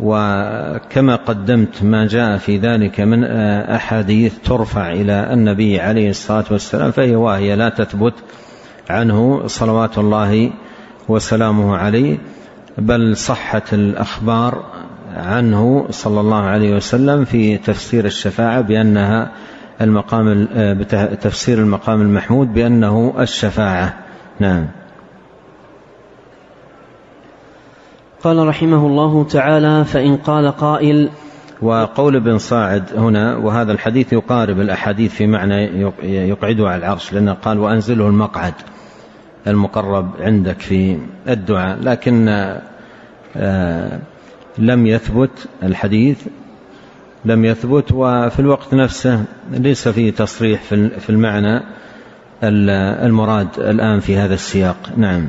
وكما 0.00 1.16
قدمت 1.16 1.82
ما 1.82 2.06
جاء 2.06 2.36
في 2.36 2.58
ذلك 2.58 3.00
من 3.00 3.24
آه، 3.24 3.76
أحاديث 3.76 4.34
ترفع 4.44 4.92
إلى 4.92 5.32
النبي 5.32 5.80
عليه 5.80 6.10
الصلاة 6.10 6.44
والسلام 6.50 6.90
فهي 6.90 7.16
واهية 7.16 7.54
لا 7.54 7.68
تثبت 7.68 8.14
عنه 8.90 9.46
صلوات 9.46 9.98
الله 9.98 10.50
وسلامه 11.08 11.76
عليه 11.76 12.18
بل 12.78 13.16
صحت 13.16 13.74
الأخبار 13.74 14.64
عنه 15.16 15.86
صلى 15.90 16.20
الله 16.20 16.42
عليه 16.42 16.76
وسلم 16.76 17.24
في 17.24 17.58
تفسير 17.58 18.04
الشفاعة 18.04 18.60
بأنها 18.60 19.32
المقام 19.80 20.46
تفسير 21.20 21.58
المقام 21.58 22.00
المحمود 22.00 22.54
بأنه 22.54 23.14
الشفاعة. 23.18 23.94
نعم. 24.40 24.66
قال 28.22 28.48
رحمه 28.48 28.86
الله 28.86 29.24
تعالى 29.24 29.84
فإن 29.84 30.16
قال 30.16 30.50
قائل 30.50 31.10
وقول 31.62 32.16
ابن 32.16 32.38
صاعد 32.38 32.84
هنا 32.96 33.36
وهذا 33.36 33.72
الحديث 33.72 34.12
يقارب 34.12 34.60
الأحاديث 34.60 35.14
في 35.14 35.26
معنى 35.26 35.82
يقعده 36.02 36.68
على 36.68 36.76
العرش 36.76 37.12
لأنه 37.12 37.32
قال 37.32 37.58
وأنزله 37.58 38.08
المقعد 38.08 38.54
المقرب 39.46 40.10
عندك 40.20 40.60
في 40.60 40.98
الدعاء. 41.28 41.78
لكن 41.82 42.28
آه، 43.36 43.98
لم 44.58 44.86
يثبت 44.86 45.48
الحديث 45.62 46.26
لم 47.24 47.44
يثبت 47.44 47.92
وفي 47.92 48.40
الوقت 48.40 48.74
نفسه 48.74 49.24
ليس 49.50 49.88
فيه 49.88 50.10
تصريح 50.10 50.62
في 50.98 51.10
المعنى 51.10 51.62
المراد 52.42 53.48
الآن 53.58 54.00
في 54.00 54.16
هذا 54.16 54.34
السياق. 54.34 54.76
نعم. 54.96 55.26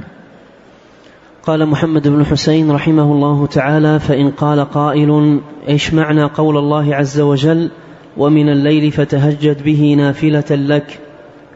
قال 1.44 1.66
محمد 1.66 2.08
بن 2.08 2.26
حسين 2.26 2.72
رحمه 2.72 3.04
الله 3.04 3.46
تعالى 3.48 4.00
فإن 4.00 4.32
قال 4.32 4.60
قائل 4.60 5.40
إيش 5.68 5.94
معنى 5.94 6.24
قول 6.24 6.58
الله 6.58 6.96
عز 6.96 7.20
وجل 7.20 7.72
ومن 8.18 8.50
الليل 8.50 8.92
فتهجد 8.92 9.64
به 9.64 9.94
نافلة 9.98 10.46
لك 10.52 11.00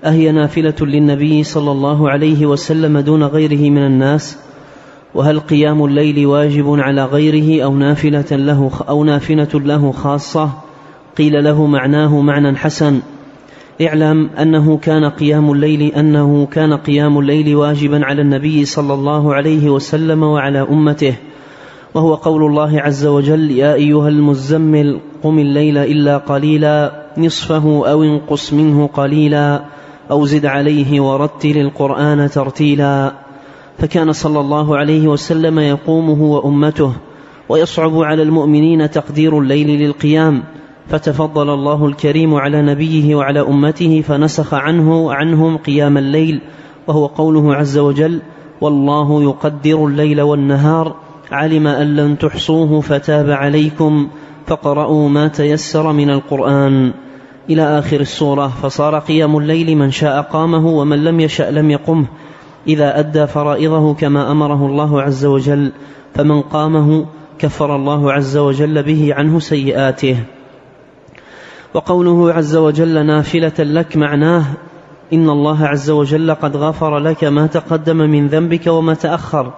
أهي 0.06 0.32
نافلة 0.32 0.75
للنبي 0.82 1.43
صلى 1.43 1.71
الله 1.71 2.10
عليه 2.10 2.45
وسلم 2.45 2.99
دون 2.99 3.23
غيره 3.23 3.69
من 3.69 3.86
الناس؟ 3.86 4.38
وهل 5.15 5.39
قيام 5.39 5.86
الليل 5.86 6.26
واجب 6.26 6.80
على 6.80 7.06
غيره 7.06 7.63
أو 7.63 7.76
نافلة 7.76 8.26
له 8.32 8.72
أو 8.89 9.04
نافلة 9.04 9.48
له 9.54 9.91
خاصة؟ 9.91 10.50
قيل 11.17 11.43
له 11.43 11.65
معناه 11.65 12.22
معنى 12.22 12.58
حسن. 12.58 13.00
اعلم 13.82 14.30
أنه 14.30 14.78
كان 14.78 15.10
قيام 15.10 15.52
الليل 15.52 15.82
أنه 15.82 16.45
كان 16.45 16.74
قيام 16.74 17.19
الليل 17.19 17.56
واجبا 17.56 18.06
على 18.06 18.22
النبي 18.22 18.65
صلى 18.65 18.93
الله 18.93 19.34
عليه 19.34 19.69
وسلم 19.69 20.24
وعلى 20.24 20.62
أمته. 20.62 21.15
وهو 21.95 22.15
قول 22.15 22.43
الله 22.43 22.82
عز 22.82 23.06
وجل 23.06 23.52
يا 23.52 23.74
أيها 23.74 24.10
المزمل 24.10 25.00
قم 25.24 25.39
الليل 25.39 25.78
إلا 25.78 26.17
قليلا 26.17 27.06
نصفه 27.17 27.91
أو 27.91 28.04
انقص 28.04 28.54
منه 28.54 28.88
قليلا 28.88 29.62
أو 30.12 30.26
زد 30.26 30.45
عليه 30.45 31.02
ورتل 31.02 31.58
القرآن 31.58 32.30
ترتيلا. 32.30 33.29
فكان 33.80 34.13
صلى 34.13 34.39
الله 34.39 34.78
عليه 34.78 35.08
وسلم 35.08 35.60
يقومه 35.60 36.24
وأمته 36.24 36.94
ويصعب 37.50 37.98
على 37.98 38.24
المؤمنين 38.24 38.92
تقدير 38.92 39.39
الليل 39.39 39.68
للقيام. 39.68 40.44
فتفضل 40.89 41.50
الله 41.50 41.86
الكريم 41.86 42.36
على 42.36 42.62
نبيه 42.62 43.15
وعلى 43.15 43.42
أمته 43.42 44.02
فنسخ 44.02 44.54
عنه 44.54 45.13
عنهم 45.13 45.58
قيام 45.58 45.98
الليل 45.98 46.42
وهو 46.88 47.06
قوله 47.06 47.56
عز 47.56 47.78
وجل 47.78 48.22
والله 48.62 49.24
يقدر 49.24 49.86
الليل 49.86 50.22
والنهار 50.22 50.96
علم 51.32 51.68
أن 51.68 51.96
لن 51.96 52.18
تحصوه 52.18 52.82
فتاب 52.82 53.30
عليكم 53.30 54.08
فقرأوا 54.48 55.10
ما 55.10 55.28
تيسر 55.28 55.92
من 55.92 56.10
القرآن. 56.10 56.94
إلى 57.50 57.80
آخر 57.80 58.00
السورة 58.00 58.48
فصار 58.48 59.00
قيام 59.00 59.38
الليل 59.38 59.78
من 59.78 59.92
شاء 59.92 60.22
قامه 60.22 60.68
ومن 60.68 61.04
لم 61.04 61.20
يشأ 61.20 61.52
لم 61.52 61.72
يقمه. 61.72 62.06
إذا 62.67 63.00
أدى 63.00 63.28
فرائضه 63.28 63.93
كما 63.93 64.32
أمره 64.32 64.65
الله 64.65 65.02
عز 65.02 65.26
وجل 65.26 65.72
فمن 66.13 66.41
قامه 66.41 67.06
كفر 67.39 67.76
الله 67.76 68.13
عز 68.13 68.38
وجل 68.38 68.84
به 68.84 69.13
عنه 69.13 69.39
سيئاته. 69.39 70.17
وقوله 71.74 72.34
عز 72.34 72.56
وجل 72.56 73.06
نافلة 73.06 73.54
لك 73.60 73.98
معناه 73.98 74.45
إن 75.13 75.30
الله 75.30 75.65
عز 75.65 75.89
وجل 75.89 76.34
قد 76.34 76.58
غفر 76.58 76.98
لك 77.00 77.24
ما 77.24 77.48
تقدم 77.48 77.98
من 77.98 78.28
ذنبك 78.28 78.67
وما 78.67 78.93
تأخر 78.93 79.54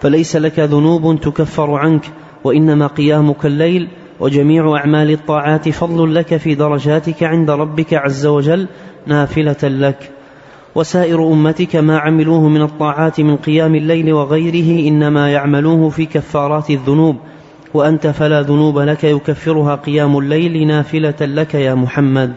فليس 0.00 0.36
لك 0.36 0.58
ذنوب 0.58 1.20
تكفر 1.20 1.74
عنك 1.74 2.10
وإنما 2.44 2.86
قيامك 2.86 3.46
الليل 3.46 3.88
وجميع 4.20 4.76
أعمال 4.76 5.10
الطاعات 5.10 5.68
فضل 5.68 6.14
لك 6.14 6.36
في 6.36 6.54
درجاتك 6.54 7.22
عند 7.22 7.50
ربك 7.50 7.94
عز 7.94 8.26
وجل 8.26 8.68
نافلة 9.06 9.56
لك. 9.62 10.15
وسائر 10.76 11.32
أمتك 11.32 11.76
ما 11.76 11.98
عملوه 11.98 12.48
من 12.48 12.62
الطاعات 12.62 13.20
من 13.20 13.36
قيام 13.36 13.74
الليل 13.74 14.12
وغيره 14.12 14.88
إنما 14.88 15.32
يعملوه 15.32 15.88
في 15.90 16.06
كفارات 16.06 16.70
الذنوب 16.70 17.16
وأنت 17.74 18.06
فلا 18.06 18.42
ذنوب 18.42 18.78
لك 18.78 19.04
يكفرها 19.04 19.74
قيام 19.74 20.18
الليل 20.18 20.66
نافلة 20.66 21.14
لك 21.20 21.54
يا 21.54 21.74
محمد. 21.74 22.32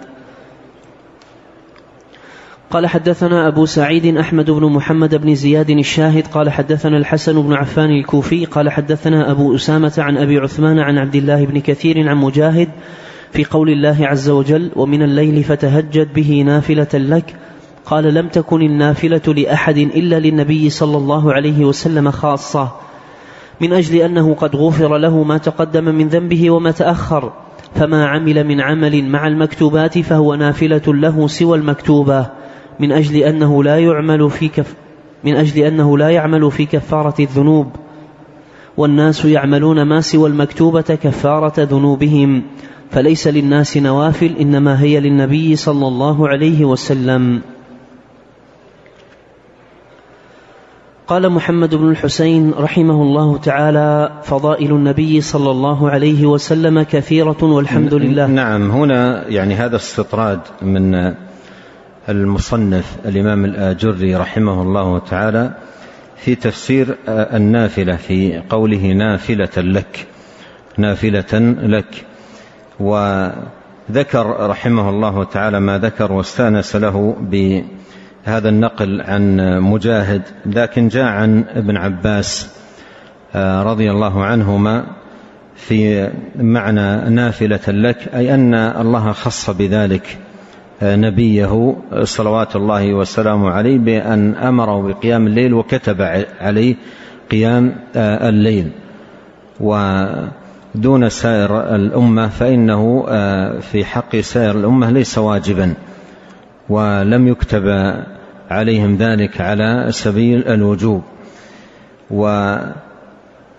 قال 2.72 2.88
حدثنا 2.88 3.48
أبو 3.48 3.66
سعيد 3.66 4.18
أحمد 4.18 4.52
بن 4.52 4.66
محمد 4.66 5.16
بن 5.16 5.36
زياد 5.36 5.70
الشاهد 5.70 6.28
قال 6.28 6.50
حدثنا 6.50 6.98
الحسن 6.98 7.42
بن 7.42 7.54
عفان 7.54 7.90
الكوفي 7.90 8.46
قال 8.46 8.70
حدثنا 8.70 9.32
أبو 9.32 9.56
أسامة 9.56 9.94
عن 9.98 10.18
أبي 10.18 10.38
عثمان 10.38 10.80
عن 10.80 10.98
عبد 10.98 11.16
الله 11.16 11.46
بن 11.46 11.60
كثير 11.60 12.10
عن 12.10 12.18
مجاهد 12.18 12.70
في 13.32 13.44
قول 13.44 13.70
الله 13.70 14.08
عز 14.08 14.30
وجل 14.30 14.72
ومن 14.76 15.02
الليل 15.02 15.44
فتهجد 15.44 16.14
به 16.14 16.44
نافلة 16.46 16.88
لك 16.94 17.36
قال 17.90 18.14
لم 18.14 18.28
تكن 18.28 18.62
النافلة 18.62 19.22
لأحد 19.28 19.78
إلا 19.78 20.20
للنبي 20.20 20.70
صلى 20.70 20.98
الله 20.98 21.34
عليه 21.34 21.66
وسلم 21.66 22.12
خاصة 22.12 22.72
من 23.62 23.74
أجل 23.74 23.96
أنه 23.96 24.34
قد 24.34 24.56
غفر 24.56 24.98
له 24.98 25.24
ما 25.24 25.38
تقدم 25.38 25.84
من 25.84 26.08
ذنبه 26.08 26.52
وما 26.52 26.72
تأخر 26.72 27.32
فما 27.76 28.08
عمل 28.08 28.44
من 28.44 28.62
عمل 28.62 29.04
مع 29.04 29.28
المكتوبات 29.28 30.00
فهو 30.00 30.36
نافلة 30.36 30.82
له 30.88 31.28
سوى 31.28 31.58
المكتوبة 31.58 32.26
من 32.80 32.92
أجل 32.92 33.16
أنه 33.16 33.64
لا 33.64 33.78
يعمل 33.78 34.30
في 34.30 34.48
كف 34.48 34.76
من 35.24 35.36
أجل 35.36 35.62
أنه 35.64 35.98
لا 35.98 36.10
يعمل 36.10 36.52
في 36.52 36.66
كفارة 36.66 37.16
الذنوب 37.20 37.68
والناس 38.78 39.26
يعملون 39.26 39.82
ما 39.82 40.02
سوى 40.02 40.30
المكتوبة 40.30 40.82
كفارة 40.82 41.54
ذنوبهم 41.64 42.44
فليس 42.92 43.28
للناس 43.28 43.78
نوافل 43.78 44.36
إنما 44.40 44.82
هي 44.82 45.00
للنبي 45.00 45.56
صلى 45.56 45.88
الله 45.88 46.28
عليه 46.28 46.66
وسلم. 46.66 47.42
قال 51.10 51.30
محمد 51.30 51.76
بن 51.76 51.90
الحسين 51.90 52.54
رحمه 52.58 53.02
الله 53.02 53.38
تعالى 53.38 54.12
فضائل 54.24 54.72
النبي 54.72 55.22
صلى 55.22 55.52
الله 55.52 55.90
عليه 55.90 56.26
وسلم 56.26 56.82
كثيرة 56.82 57.44
والحمد 57.44 57.94
لله. 57.94 58.28
نعم 58.28 58.72
هنا 58.72 59.28
يعني 59.28 59.56
هذا 59.56 59.76
استطراد 59.76 60.40
من 60.62 61.14
المصنف 62.10 62.98
الإمام 63.06 63.46
الآجري 63.46 64.16
رحمه 64.16 64.62
الله 64.62 65.00
تعالى 65.00 65.54
في 66.18 66.36
تفسير 66.36 66.96
النافلة 67.08 67.96
في 67.96 68.42
قوله 68.50 68.94
نافلة 68.94 69.58
لك 69.58 70.08
نافلة 70.78 71.40
لك. 71.62 72.06
وذكر 72.80 74.50
رحمه 74.50 74.90
الله 74.90 75.24
تعالى 75.24 75.60
ما 75.60 75.78
ذكر 75.78 76.12
واستأنس 76.12 76.76
له 76.76 77.16
بهذا 78.26 78.50
النقل 78.50 79.02
عن 79.02 79.60
مجاهد 79.62 80.22
لكن 80.46 80.88
جاء 80.88 81.06
عن 81.06 81.44
ابن 81.56 81.78
عباس 81.78 82.50
آه، 83.36 83.64
رضي 83.64 83.92
الله 83.92 84.24
عنهما 84.24 84.86
في 85.56 86.10
معنى 86.36 87.10
نافلة 87.10 87.60
لك 87.68 88.16
أي 88.16 88.34
أن 88.34 88.54
الله 88.54 89.12
خص 89.12 89.50
بذلك 89.50 90.18
نبيه 90.82 91.76
صلوات 92.04 92.56
الله 92.56 92.94
وسلامه 92.94 93.50
عليه 93.50 93.78
بأن 93.78 94.36
أمره 94.36 94.82
بقيام 94.82 95.28
الليل 95.28 95.54
وكتب 95.54 96.02
عليه 96.42 96.76
قيام 97.32 97.76
آه، 97.96 98.30
الليل. 98.30 98.72
ودون 99.60 101.10
سائر 101.10 101.76
الأمة 101.76 102.28
فإنه 102.28 103.06
آه، 103.08 103.60
في 103.60 103.86
حق 103.86 104.16
سائر 104.16 104.52
الأمة 104.60 104.92
ليس 104.92 105.18
واجبا. 105.18 105.74
ولم 106.70 107.28
يكتب 107.28 107.96
عليهم 108.50 108.96
ذلك 108.96 109.42
على 109.42 109.88
سبيل 109.90 110.48
الوجوب. 110.48 111.04
وجاء 112.12 112.76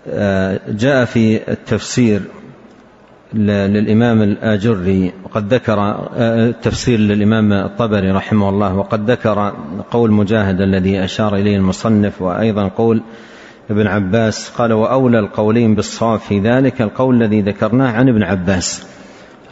آه، 0.07 1.05
في 1.05 1.51
التفسير 1.51 2.21
للإمام 3.33 4.21
الآجري 4.21 5.11
وقد 5.23 5.53
ذكر 5.53 5.79
آه، 6.15 6.51
تفسير 6.51 6.99
للإمام 6.99 7.53
الطبري 7.53 8.11
رحمه 8.11 8.49
الله 8.49 8.75
وقد 8.75 9.11
ذكر 9.11 9.53
قول 9.91 10.11
مجاهد 10.11 10.61
الذي 10.61 11.03
أشار 11.03 11.35
إليه 11.35 11.57
المصنف 11.57 12.21
وأيضا 12.21 12.67
قول 12.67 13.01
ابن 13.69 13.87
عباس 13.87 14.49
قال 14.49 14.73
وأولى 14.73 15.19
القولين 15.19 15.75
بالصواب 15.75 16.19
في 16.19 16.39
ذلك 16.39 16.81
القول 16.81 17.23
الذي 17.23 17.41
ذكرناه 17.41 17.91
عن 17.91 18.09
ابن 18.09 18.23
عباس. 18.23 18.85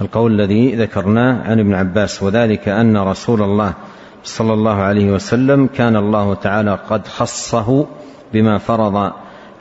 القول 0.01 0.41
الذي 0.41 0.75
ذكرناه 0.75 1.49
عن 1.49 1.59
ابن 1.59 1.73
عباس 1.73 2.23
وذلك 2.23 2.69
أن 2.69 2.97
رسول 2.97 3.41
الله 3.41 3.73
صلى 4.23 4.53
الله 4.53 4.75
عليه 4.75 5.11
وسلم 5.11 5.67
كان 5.67 5.95
الله 5.95 6.33
تعالى 6.33 6.79
قد 6.89 7.07
خصه 7.07 7.87
بما 8.33 8.57
فرض 8.57 9.11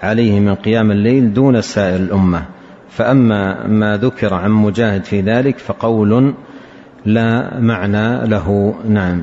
عليه 0.03 0.41
من 0.41 0.55
قيام 0.55 0.91
الليل 0.91 1.35
دون 1.35 1.61
سائر 1.61 1.97
الأمة. 1.97 2.43
فأما 2.91 3.67
ما 3.67 3.97
ذكر 3.97 4.35
عن 4.35 4.51
مجاهد 4.51 5.05
في 5.05 5.21
ذلك 5.21 5.59
فقول 5.59 6.35
لا 7.07 7.61
معنى 7.61 8.27
له. 8.27 8.75
نعم. 8.89 9.23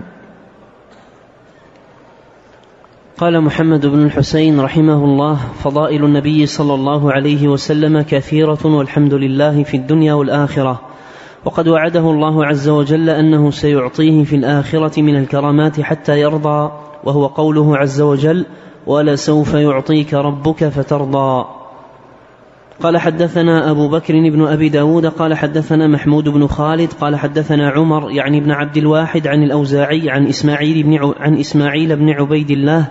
قال 3.18 3.42
محمد 3.42 3.86
بن 3.86 4.06
الحسين 4.06 4.60
رحمه 4.60 5.06
الله 5.06 5.40
فضائل 5.64 6.06
النبي 6.06 6.46
صلى 6.46 6.74
الله 6.74 7.12
عليه 7.12 7.48
وسلم 7.48 8.02
كثيرة 8.02 8.66
والحمد 8.66 9.14
لله 9.14 9.64
في 9.64 9.78
الدنيا 9.78 10.14
والآخرة. 10.14 10.95
وقد 11.46 11.68
وعده 11.68 12.12
الله 12.12 12.46
عز 12.46 12.70
وجل 12.70 13.10
أنه 13.10 13.52
سيعطيه 13.52 14.24
في 14.24 14.36
الآخرة 14.36 15.02
من 15.02 15.16
الكرامات 15.16 15.82
حتى 15.82 16.20
يرضى 16.20 16.72
وهو 17.04 17.26
قوله 17.26 17.78
عز 17.78 18.02
وجل 18.02 18.46
ولسوف 18.88 19.54
يعطيك 19.54 20.14
ربك 20.14 20.68
فترضى 20.70 21.46
قال 22.80 22.98
حدثنا 22.98 23.72
أبو 23.72 23.90
بكر 23.90 24.14
بن 24.14 24.48
أبي 24.48 24.70
داود 24.70 25.06
قال 25.06 25.34
حدثنا 25.34 25.88
محمود 25.88 26.30
بن 26.30 26.48
خالد 26.48 26.94
قال 26.94 27.16
حدثنا 27.16 27.70
عمر 27.70 28.12
يعني 28.12 28.40
بن 28.40 28.52
عبد 28.52 28.78
الواحد 28.78 29.28
عن 29.28 29.44
الأوزاعي 29.44 30.10
عن 30.10 30.28
إسماعيل 30.28 30.84
بن, 30.84 31.14
عن 31.20 31.38
إسماعيل 31.38 31.96
بن 31.96 32.10
عبيد 32.10 32.52
الله 32.52 32.88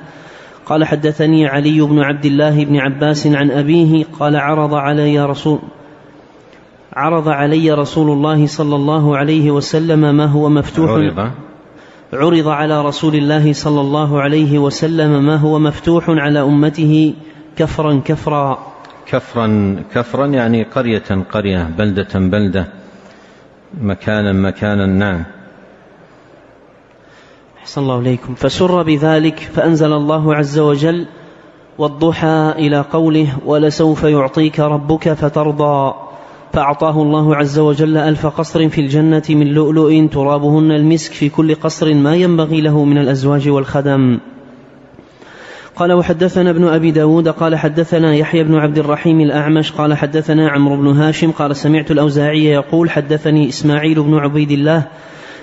قال 0.66 0.84
حدثني 0.84 1.46
علي 1.46 1.80
بن 1.80 2.00
عبد 2.00 2.24
الله 2.24 2.64
بن 2.64 2.76
عباس 2.76 3.26
عن 3.26 3.50
أبيه 3.50 4.04
قال 4.20 4.36
عرض 4.36 4.74
علي 4.74 5.24
رسول 5.24 5.58
عرض 6.96 7.28
علي 7.28 7.70
رسول 7.70 8.10
الله 8.10 8.46
صلى 8.46 8.76
الله 8.76 9.16
عليه 9.16 9.50
وسلم 9.50 10.16
ما 10.16 10.26
هو 10.26 10.48
مفتوح. 10.48 10.90
عرض. 10.90 11.30
عرض 12.12 12.48
على 12.48 12.84
رسول 12.84 13.14
الله 13.14 13.52
صلى 13.52 13.80
الله 13.80 14.20
عليه 14.20 14.58
وسلم 14.58 15.26
ما 15.26 15.36
هو 15.36 15.58
مفتوح 15.58 16.04
على 16.08 16.40
أمته 16.42 17.14
كفرا 17.56 18.00
كفرا. 18.04 18.58
كفرا 19.06 19.76
كفرا 19.94 20.26
يعني 20.26 20.62
قرية 20.62 21.24
قرية 21.32 21.70
بلدة 21.78 22.08
بلدة 22.14 22.68
مكانا 23.80 24.32
مكانا 24.32 24.86
نعم. 24.86 25.24
أحسن 27.58 27.80
الله 27.80 27.98
إليكم. 27.98 28.34
فسر 28.34 28.82
بذلك 28.82 29.38
فأنزل 29.38 29.92
الله 29.92 30.34
عز 30.34 30.58
وجل 30.58 31.06
والضحى 31.78 32.54
إلى 32.58 32.80
قوله 32.80 33.38
ولسوف 33.46 34.02
يعطيك 34.04 34.60
ربك 34.60 35.12
فترضى 35.12 35.94
فأعطاه 36.54 37.02
الله 37.02 37.36
عز 37.36 37.58
وجل 37.58 37.96
ألف 37.96 38.26
قصر 38.26 38.68
في 38.68 38.80
الجنة 38.80 39.22
من 39.30 39.46
لؤلؤ 39.46 40.08
ترابهن 40.08 40.70
المسك 40.70 41.12
في 41.12 41.28
كل 41.28 41.54
قصر 41.54 41.94
ما 41.94 42.16
ينبغي 42.16 42.60
له 42.60 42.84
من 42.84 42.98
الأزواج 42.98 43.48
والخدم. 43.48 44.18
قال 45.76 45.92
وحدثنا 45.92 46.50
ابن 46.50 46.64
أبي 46.64 46.90
داود 46.90 47.28
قال 47.28 47.56
حدثنا 47.56 48.14
يحيى 48.14 48.44
بن 48.44 48.54
عبد 48.54 48.78
الرحيم 48.78 49.20
الأعمش 49.20 49.72
قال 49.72 49.94
حدثنا 49.94 50.50
عمرو 50.50 50.76
بن 50.76 50.86
هاشم 50.86 51.30
قال 51.30 51.56
سمعت 51.56 51.90
الأوزاعي 51.90 52.44
يقول 52.44 52.90
حدثني 52.90 53.48
إسماعيل 53.48 54.02
بن 54.02 54.14
عبيد 54.14 54.50
الله 54.50 54.86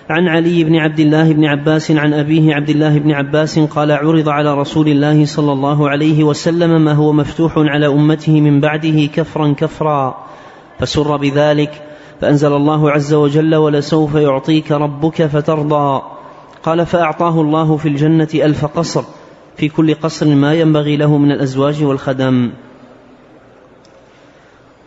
عن 0.10 0.28
علي 0.28 0.63
بن 0.63 0.76
عبد 0.76 1.00
الله 1.00 1.34
بن 1.34 1.45
عباس 1.45 1.91
عن 1.91 2.13
أبيه 2.13 2.56
عبد 2.56 2.69
الله 2.69 3.00
بن 3.00 3.12
عباس 3.12 3.60
قال 3.60 3.91
عرض 3.91 4.30
على 4.30 4.58
رسول 4.58 4.88
الله 4.88 5.26
صلى 5.26 5.52
الله 5.52 5.89
عليه 5.89 6.24
وسلم 6.24 6.86
ما 6.86 6.93
هو 6.93 7.13
مفتوح 7.13 7.54
على 7.58 7.88
أمته 7.88 8.41
من 8.41 8.60
بعده 8.60 9.06
كفرا 9.06 9.54
كفرا. 9.58 10.31
فسر 10.82 11.17
بذلك 11.17 11.82
فأنزل 12.22 12.54
الله 12.54 12.91
عز 12.91 13.13
وجل 13.13 13.56
ولسوف 13.56 14.15
يعطيك 14.15 14.72
ربك 14.72 15.26
فترضى 15.26 16.02
قال 16.63 16.86
فأعطاه 16.86 17.41
الله 17.41 17.78
في 17.78 17.89
الجنة 17.89 18.28
ألف 18.36 18.65
قصر 18.65 19.04
في 19.58 19.70
كل 19.70 19.96
قصر 19.96 20.28
ما 20.36 20.54
ينبغي 20.54 20.98
له 20.98 21.17
من 21.17 21.32
الأزواج 21.32 21.84
والخدم 21.84 22.52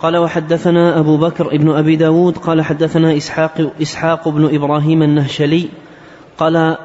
قال 0.01 0.17
وحدثنا 0.17 0.99
أبو 0.99 1.17
بكر 1.17 1.55
ابن 1.55 1.71
أبي 1.71 1.97
داود 1.97 2.39
قال 2.39 2.63
حدثنا 2.63 3.17
إسحاق, 3.17 3.73
إسحاق 3.83 4.29
بن 4.29 4.55
إبراهيم 4.55 5.03
النهشلي 5.03 5.69
قال 6.39 6.77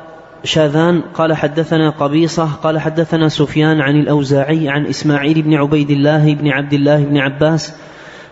شاذان 0.44 1.02
قال 1.02 1.34
حدثنا 1.34 1.90
قبيصة 1.90 2.46
قال 2.46 2.80
حدثنا 2.80 3.30
سفيان 3.30 3.82
عن 3.82 3.96
الأوزاعي 3.96 4.70
عن 4.70 4.86
إسماعيل 4.86 5.42
بن 5.42 5.54
عبيد 5.54 5.90
الله 5.90 6.34
بن 6.34 6.48
عبد 6.48 6.74
الله 6.74 7.04
بن 7.04 7.18
عباس 7.18 7.74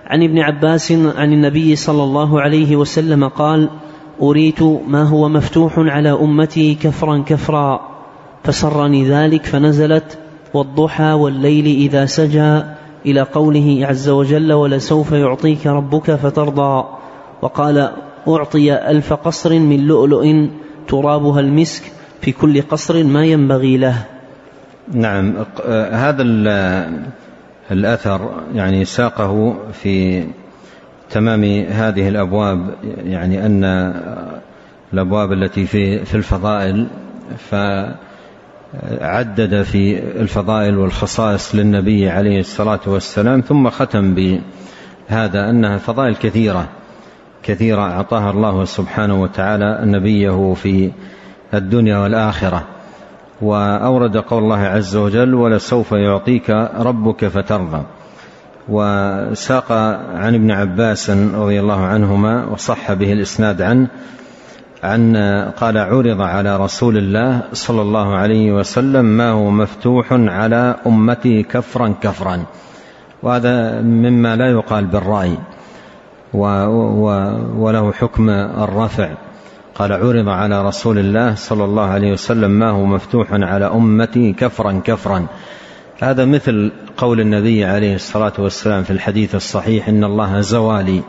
عن 0.07 0.23
ابن 0.23 0.39
عباس 0.39 0.91
عن 0.91 1.33
النبي 1.33 1.75
صلى 1.75 2.03
الله 2.03 2.41
عليه 2.41 2.75
وسلم 2.75 3.27
قال 3.27 3.69
أريت 4.21 4.63
ما 4.63 5.03
هو 5.03 5.29
مفتوح 5.29 5.73
على 5.77 6.11
أمتي 6.11 6.75
كفرا 6.75 7.23
كفرا 7.27 7.81
فسرني 8.43 9.09
ذلك 9.09 9.45
فنزلت 9.45 10.19
والضحى 10.53 11.11
والليل 11.11 11.65
إذا 11.65 12.05
سجى 12.05 12.61
إلى 13.05 13.21
قوله 13.21 13.79
عز 13.81 14.09
وجل 14.09 14.53
ولسوف 14.53 15.11
يعطيك 15.11 15.67
ربك 15.67 16.15
فترضى. 16.15 16.85
وقال 17.41 17.91
أعطي 18.27 18.73
ألف 18.73 19.13
قصر 19.13 19.59
من 19.59 19.87
لؤلؤ 19.87 20.47
ترابها 20.87 21.39
المسك 21.39 21.83
في 22.21 22.31
كل 22.31 22.61
قصر 22.61 23.03
ما 23.03 23.25
ينبغي 23.25 23.77
له. 23.77 24.05
نعم 24.93 25.33
هذا 25.91 26.23
الأثر 27.71 28.43
يعني 28.55 28.85
ساقه 28.85 29.57
في 29.73 30.23
تمام 31.09 31.43
هذه 31.69 32.07
الأبواب 32.07 32.75
يعني 33.05 33.45
أن 33.45 33.63
الأبواب 34.93 35.33
التي 35.33 35.65
في 35.65 36.05
في 36.05 36.15
الفضائل 36.15 36.87
فعدد 37.49 37.95
في 39.63 39.99
الفضائل 39.99 40.77
والخصائص 40.77 41.55
للنبي 41.55 42.09
عليه 42.09 42.39
الصلاة 42.39 42.79
والسلام 42.87 43.41
ثم 43.41 43.69
ختم 43.69 44.15
بهذا 44.15 45.49
أنها 45.49 45.77
فضائل 45.77 46.15
كثيرة 46.15 46.67
كثيرة 47.43 47.81
أعطاها 47.81 48.31
الله 48.31 48.65
سبحانه 48.65 49.21
وتعالى 49.21 49.79
نبيه 49.83 50.53
في 50.53 50.91
الدنيا 51.53 51.97
والآخرة. 51.97 52.63
وأورد 53.41 54.17
قول 54.17 54.43
الله 54.43 54.59
عز 54.59 54.95
وجل 54.95 55.33
ولسوف 55.33 55.91
يعطيك 55.91 56.49
ربك 56.79 57.27
فترضى. 57.27 57.83
وساق 58.69 59.71
عن 60.15 60.35
ابن 60.35 60.51
عباس 60.51 61.09
رضي 61.09 61.59
الله 61.59 61.81
عنهما 61.85 62.45
وصح 62.45 62.93
به 62.93 63.13
الإسناد 63.13 63.61
عنه 63.61 63.87
عن 64.83 65.15
قال 65.57 65.77
عرض 65.77 66.21
على 66.21 66.57
رسول 66.57 66.97
الله 66.97 67.41
صلى 67.53 67.81
الله 67.81 68.15
عليه 68.15 68.51
وسلم 68.51 69.05
ما 69.05 69.29
هو 69.31 69.49
مفتوح 69.49 70.07
على 70.11 70.75
أمتي 70.87 71.43
كفرا 71.43 71.95
كفرا. 72.01 72.43
وهذا 73.23 73.81
مما 73.81 74.35
لا 74.35 74.51
يقال 74.51 74.85
بالرأي 74.85 75.37
وله 76.33 77.91
حكم 77.91 78.29
الرفع. 78.29 79.09
قال 79.77 79.93
عرض 79.93 80.29
على 80.29 80.65
رسول 80.65 80.99
الله 80.99 81.35
صلى 81.35 81.63
الله 81.65 81.83
عليه 81.83 82.11
وسلم 82.11 82.51
ما 82.51 82.69
هو 82.69 82.85
مفتوح 82.85 83.27
على 83.31 83.65
أمتي 83.65 84.33
كفرا 84.33 84.81
كفرا. 84.85 85.27
هذا 85.99 86.25
مثل 86.25 86.71
قول 86.97 87.19
النبي 87.19 87.65
عليه 87.65 87.95
الصلاة 87.95 88.33
والسلام 88.39 88.83
في 88.83 88.91
الحديث 88.91 89.35
الصحيح 89.35 89.87
إن 89.87 90.03
الله 90.03 90.41
زوالي 90.41 91.01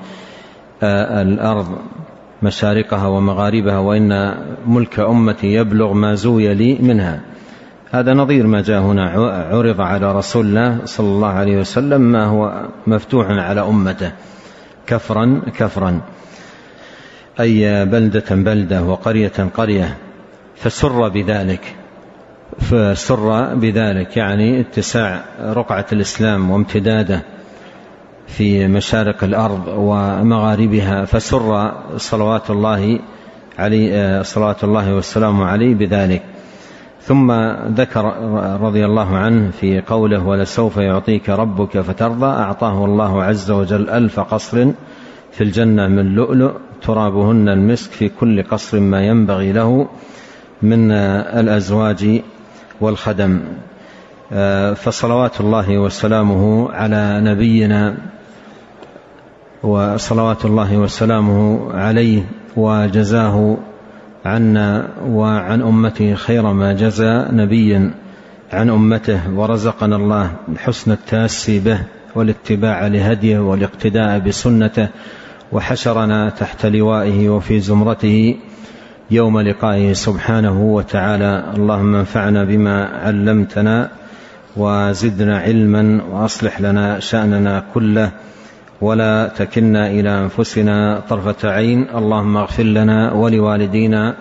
آه، 0.83 1.23
الأرض 1.23 1.79
مشارقها 2.43 3.07
ومغاربها 3.07 3.79
وإن 3.79 4.35
ملك 4.67 5.01
أمتي 5.01 5.47
يبلغ 5.47 5.93
ما 5.93 6.15
زوي 6.15 6.55
لي 6.55 6.79
منها. 6.81 7.21
هذا 7.91 8.15
نظير 8.15 8.47
ما 8.47 8.63
جاء 8.63 8.81
هنا 8.81 9.11
عرض 9.51 9.81
على 9.81 10.13
رسول 10.13 10.47
الله 10.47 10.79
صلى 10.85 11.07
الله 11.07 11.29
عليه 11.29 11.61
وسلم 11.61 12.01
ما 12.01 12.25
هو 12.25 12.69
مفتوح 12.87 13.27
على 13.31 13.61
أمته 13.61 14.13
كفرا 14.87 15.43
كفرا. 15.57 16.01
أي 17.41 17.85
بلدة 17.85 18.25
بلدة 18.31 18.83
وقرية 18.83 19.33
قرية 19.55 19.97
فسر 20.57 21.09
بذلك 21.09 21.75
فسر 22.59 23.55
بذلك 23.55 24.17
يعني 24.17 24.61
اتساع 24.61 25.25
رقعة 25.43 25.87
الإسلام 25.93 26.51
وامتداده 26.51 27.23
في 28.27 28.69
مشارق 28.69 29.25
الأرض 29.25 29.63
ومغاربها 29.69 31.05
فسر 31.05 31.73
صلوات 31.97 32.51
الله 32.51 32.99
عليه 33.59 34.23
صلوات 34.23 34.65
الله 34.65 34.95
والسلام 34.95 35.43
عليه 35.43 35.75
بذلك. 35.75 36.23
ثم 37.03 37.33
ذكر 37.75 38.05
رضي 38.61 38.85
الله 38.85 39.17
عنه 39.17 39.51
في 39.51 39.81
قوله 39.81 40.27
ولسوف 40.27 40.77
يعطيك 40.77 41.31
ربك 41.31 41.81
فترضى 41.81 42.27
أعطاه 42.27 42.85
الله 42.85 43.23
عز 43.25 43.51
وجل 43.51 43.91
ألف 43.91 44.21
قصر 44.21 44.67
في 45.33 45.45
الجنة 45.45 45.89
من 45.89 46.15
لؤلؤ 46.15 46.53
ترابهن 46.83 47.49
المسك 47.49 47.91
في 47.91 48.09
كل 48.09 48.43
قصر 48.43 48.81
ما 48.81 49.07
ينبغي 49.07 49.53
له 49.53 49.89
من 50.63 50.91
الأزواج 50.91 52.23
والخدم. 52.81 53.41
فصلوات 54.75 55.41
الله 55.41 55.79
وسلامه 55.79 56.73
على 56.73 57.21
نبينا 57.21 57.97
وصلوات 59.63 60.45
الله 60.45 60.77
وسلامه 60.77 61.73
عليه 61.73 62.23
وجزاه 62.57 63.57
عنا 64.25 64.89
وعن 65.07 65.63
أمته 65.63 66.15
خير 66.15 66.53
ما 66.53 66.73
جزى 66.73 67.27
نبي 67.31 67.91
عن 68.53 68.71
أمته 68.71 69.21
ورزقنا 69.35 69.97
الله 69.97 70.31
حسن 70.57 70.93
التأسي 70.93 71.61
به 71.61 71.81
والاتباع 72.15 72.87
لهديه 72.87 73.39
والاقتداء 73.39 74.19
بسنته 74.19 74.89
وحشرنا 75.53 76.31
تحت 76.31 76.67
لوائه 76.67 77.29
وفي 77.29 77.61
زمرته 77.61 78.37
يوم 79.11 79.41
لقائه 79.41 79.93
سبحانه 79.93 80.63
وتعالى. 80.63 81.53
اللهم 81.57 81.95
انفعنا 81.95 82.45
بما 82.45 82.85
علمتنا 82.85 83.89
وزدنا 84.57 85.39
علما 85.39 86.01
وأصلح 86.11 86.61
لنا 86.61 87.01
شأننا 87.01 87.65
كله. 87.75 88.11
ولا 88.81 89.29
تكلنا 89.37 89.87
إلى 89.87 90.11
أنفسنا 90.11 91.03
طرفة 91.09 91.51
عين. 91.51 91.87
اللهم 91.95 92.37
اغفر 92.37 92.63
لنا 92.63 93.13
ولوالدينا 93.13 94.15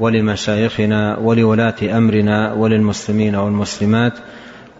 ولمشايخنا 0.00 1.18
ولولاة 1.18 1.98
أمرنا 1.98 2.52
وللمسلمين 2.52 3.34
والمسلمات 3.34 4.12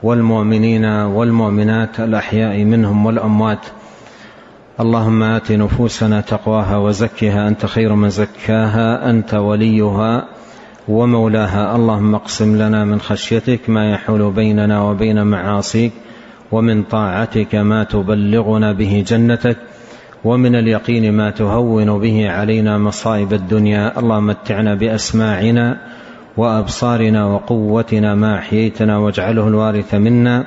والمؤمنين 0.03 0.85
والمؤمنات 0.85 2.01
الأحياء 2.01 2.65
منهم 2.65 3.07
والأموات. 3.07 3.67
اللهم 4.81 5.23
آت 5.23 5.53
نفوسنا 5.53 6.21
تقواها 6.21 6.77
وزكها 6.77 7.49
أنت 7.49 7.67
خير 7.67 7.95
من 7.95 8.11
زكاها 8.11 9.11
أنت 9.11 9.35
وليها 9.35 10.25
ومولاها. 10.89 11.77
اللهم 11.77 12.15
اقسم 12.15 12.57
لنا 12.57 12.85
من 12.85 13.01
خشيتك 13.01 13.71
ما 13.71 13.93
يحول 13.93 14.31
بيننا 14.31 14.83
وبين 14.83 15.27
معاصيك 15.27 15.93
ومن 16.53 16.83
طاعتك 16.83 17.55
ما 17.55 17.85
تبلغنا 17.85 18.73
به 18.73 19.05
جنتك 19.07 19.57
ومن 20.25 20.55
اليقين 20.55 21.13
ما 21.13 21.31
تهون 21.31 21.99
به 21.99 22.31
علينا 22.31 22.79
مصائب 22.79 23.33
الدنيا. 23.33 23.99
اللهم 23.99 24.27
متعنا 24.27 24.75
بأسماعنا 24.75 25.77
وأبصارنا 26.37 27.27
وقوتنا 27.27 28.15
ما 28.15 28.39
أحييتنا 28.39 28.99
واجعله 28.99 29.49
الوارث 29.49 29.95
منا. 29.95 30.47